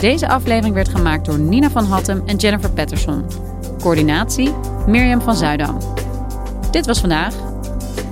Deze 0.00 0.28
aflevering 0.28 0.74
werd 0.74 0.88
gemaakt 0.88 1.24
door 1.24 1.38
Nina 1.38 1.70
van 1.70 1.84
Hattem 1.84 2.22
en 2.26 2.36
Jennifer 2.36 2.70
Patterson. 2.70 3.24
Coördinatie 3.80 4.54
Mirjam 4.86 5.20
van 5.20 5.36
Zuidam. 5.36 5.78
Dit 6.70 6.86
was 6.86 7.00
vandaag. 7.00 7.34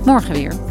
Morgen 0.05 0.33
weer. 0.33 0.70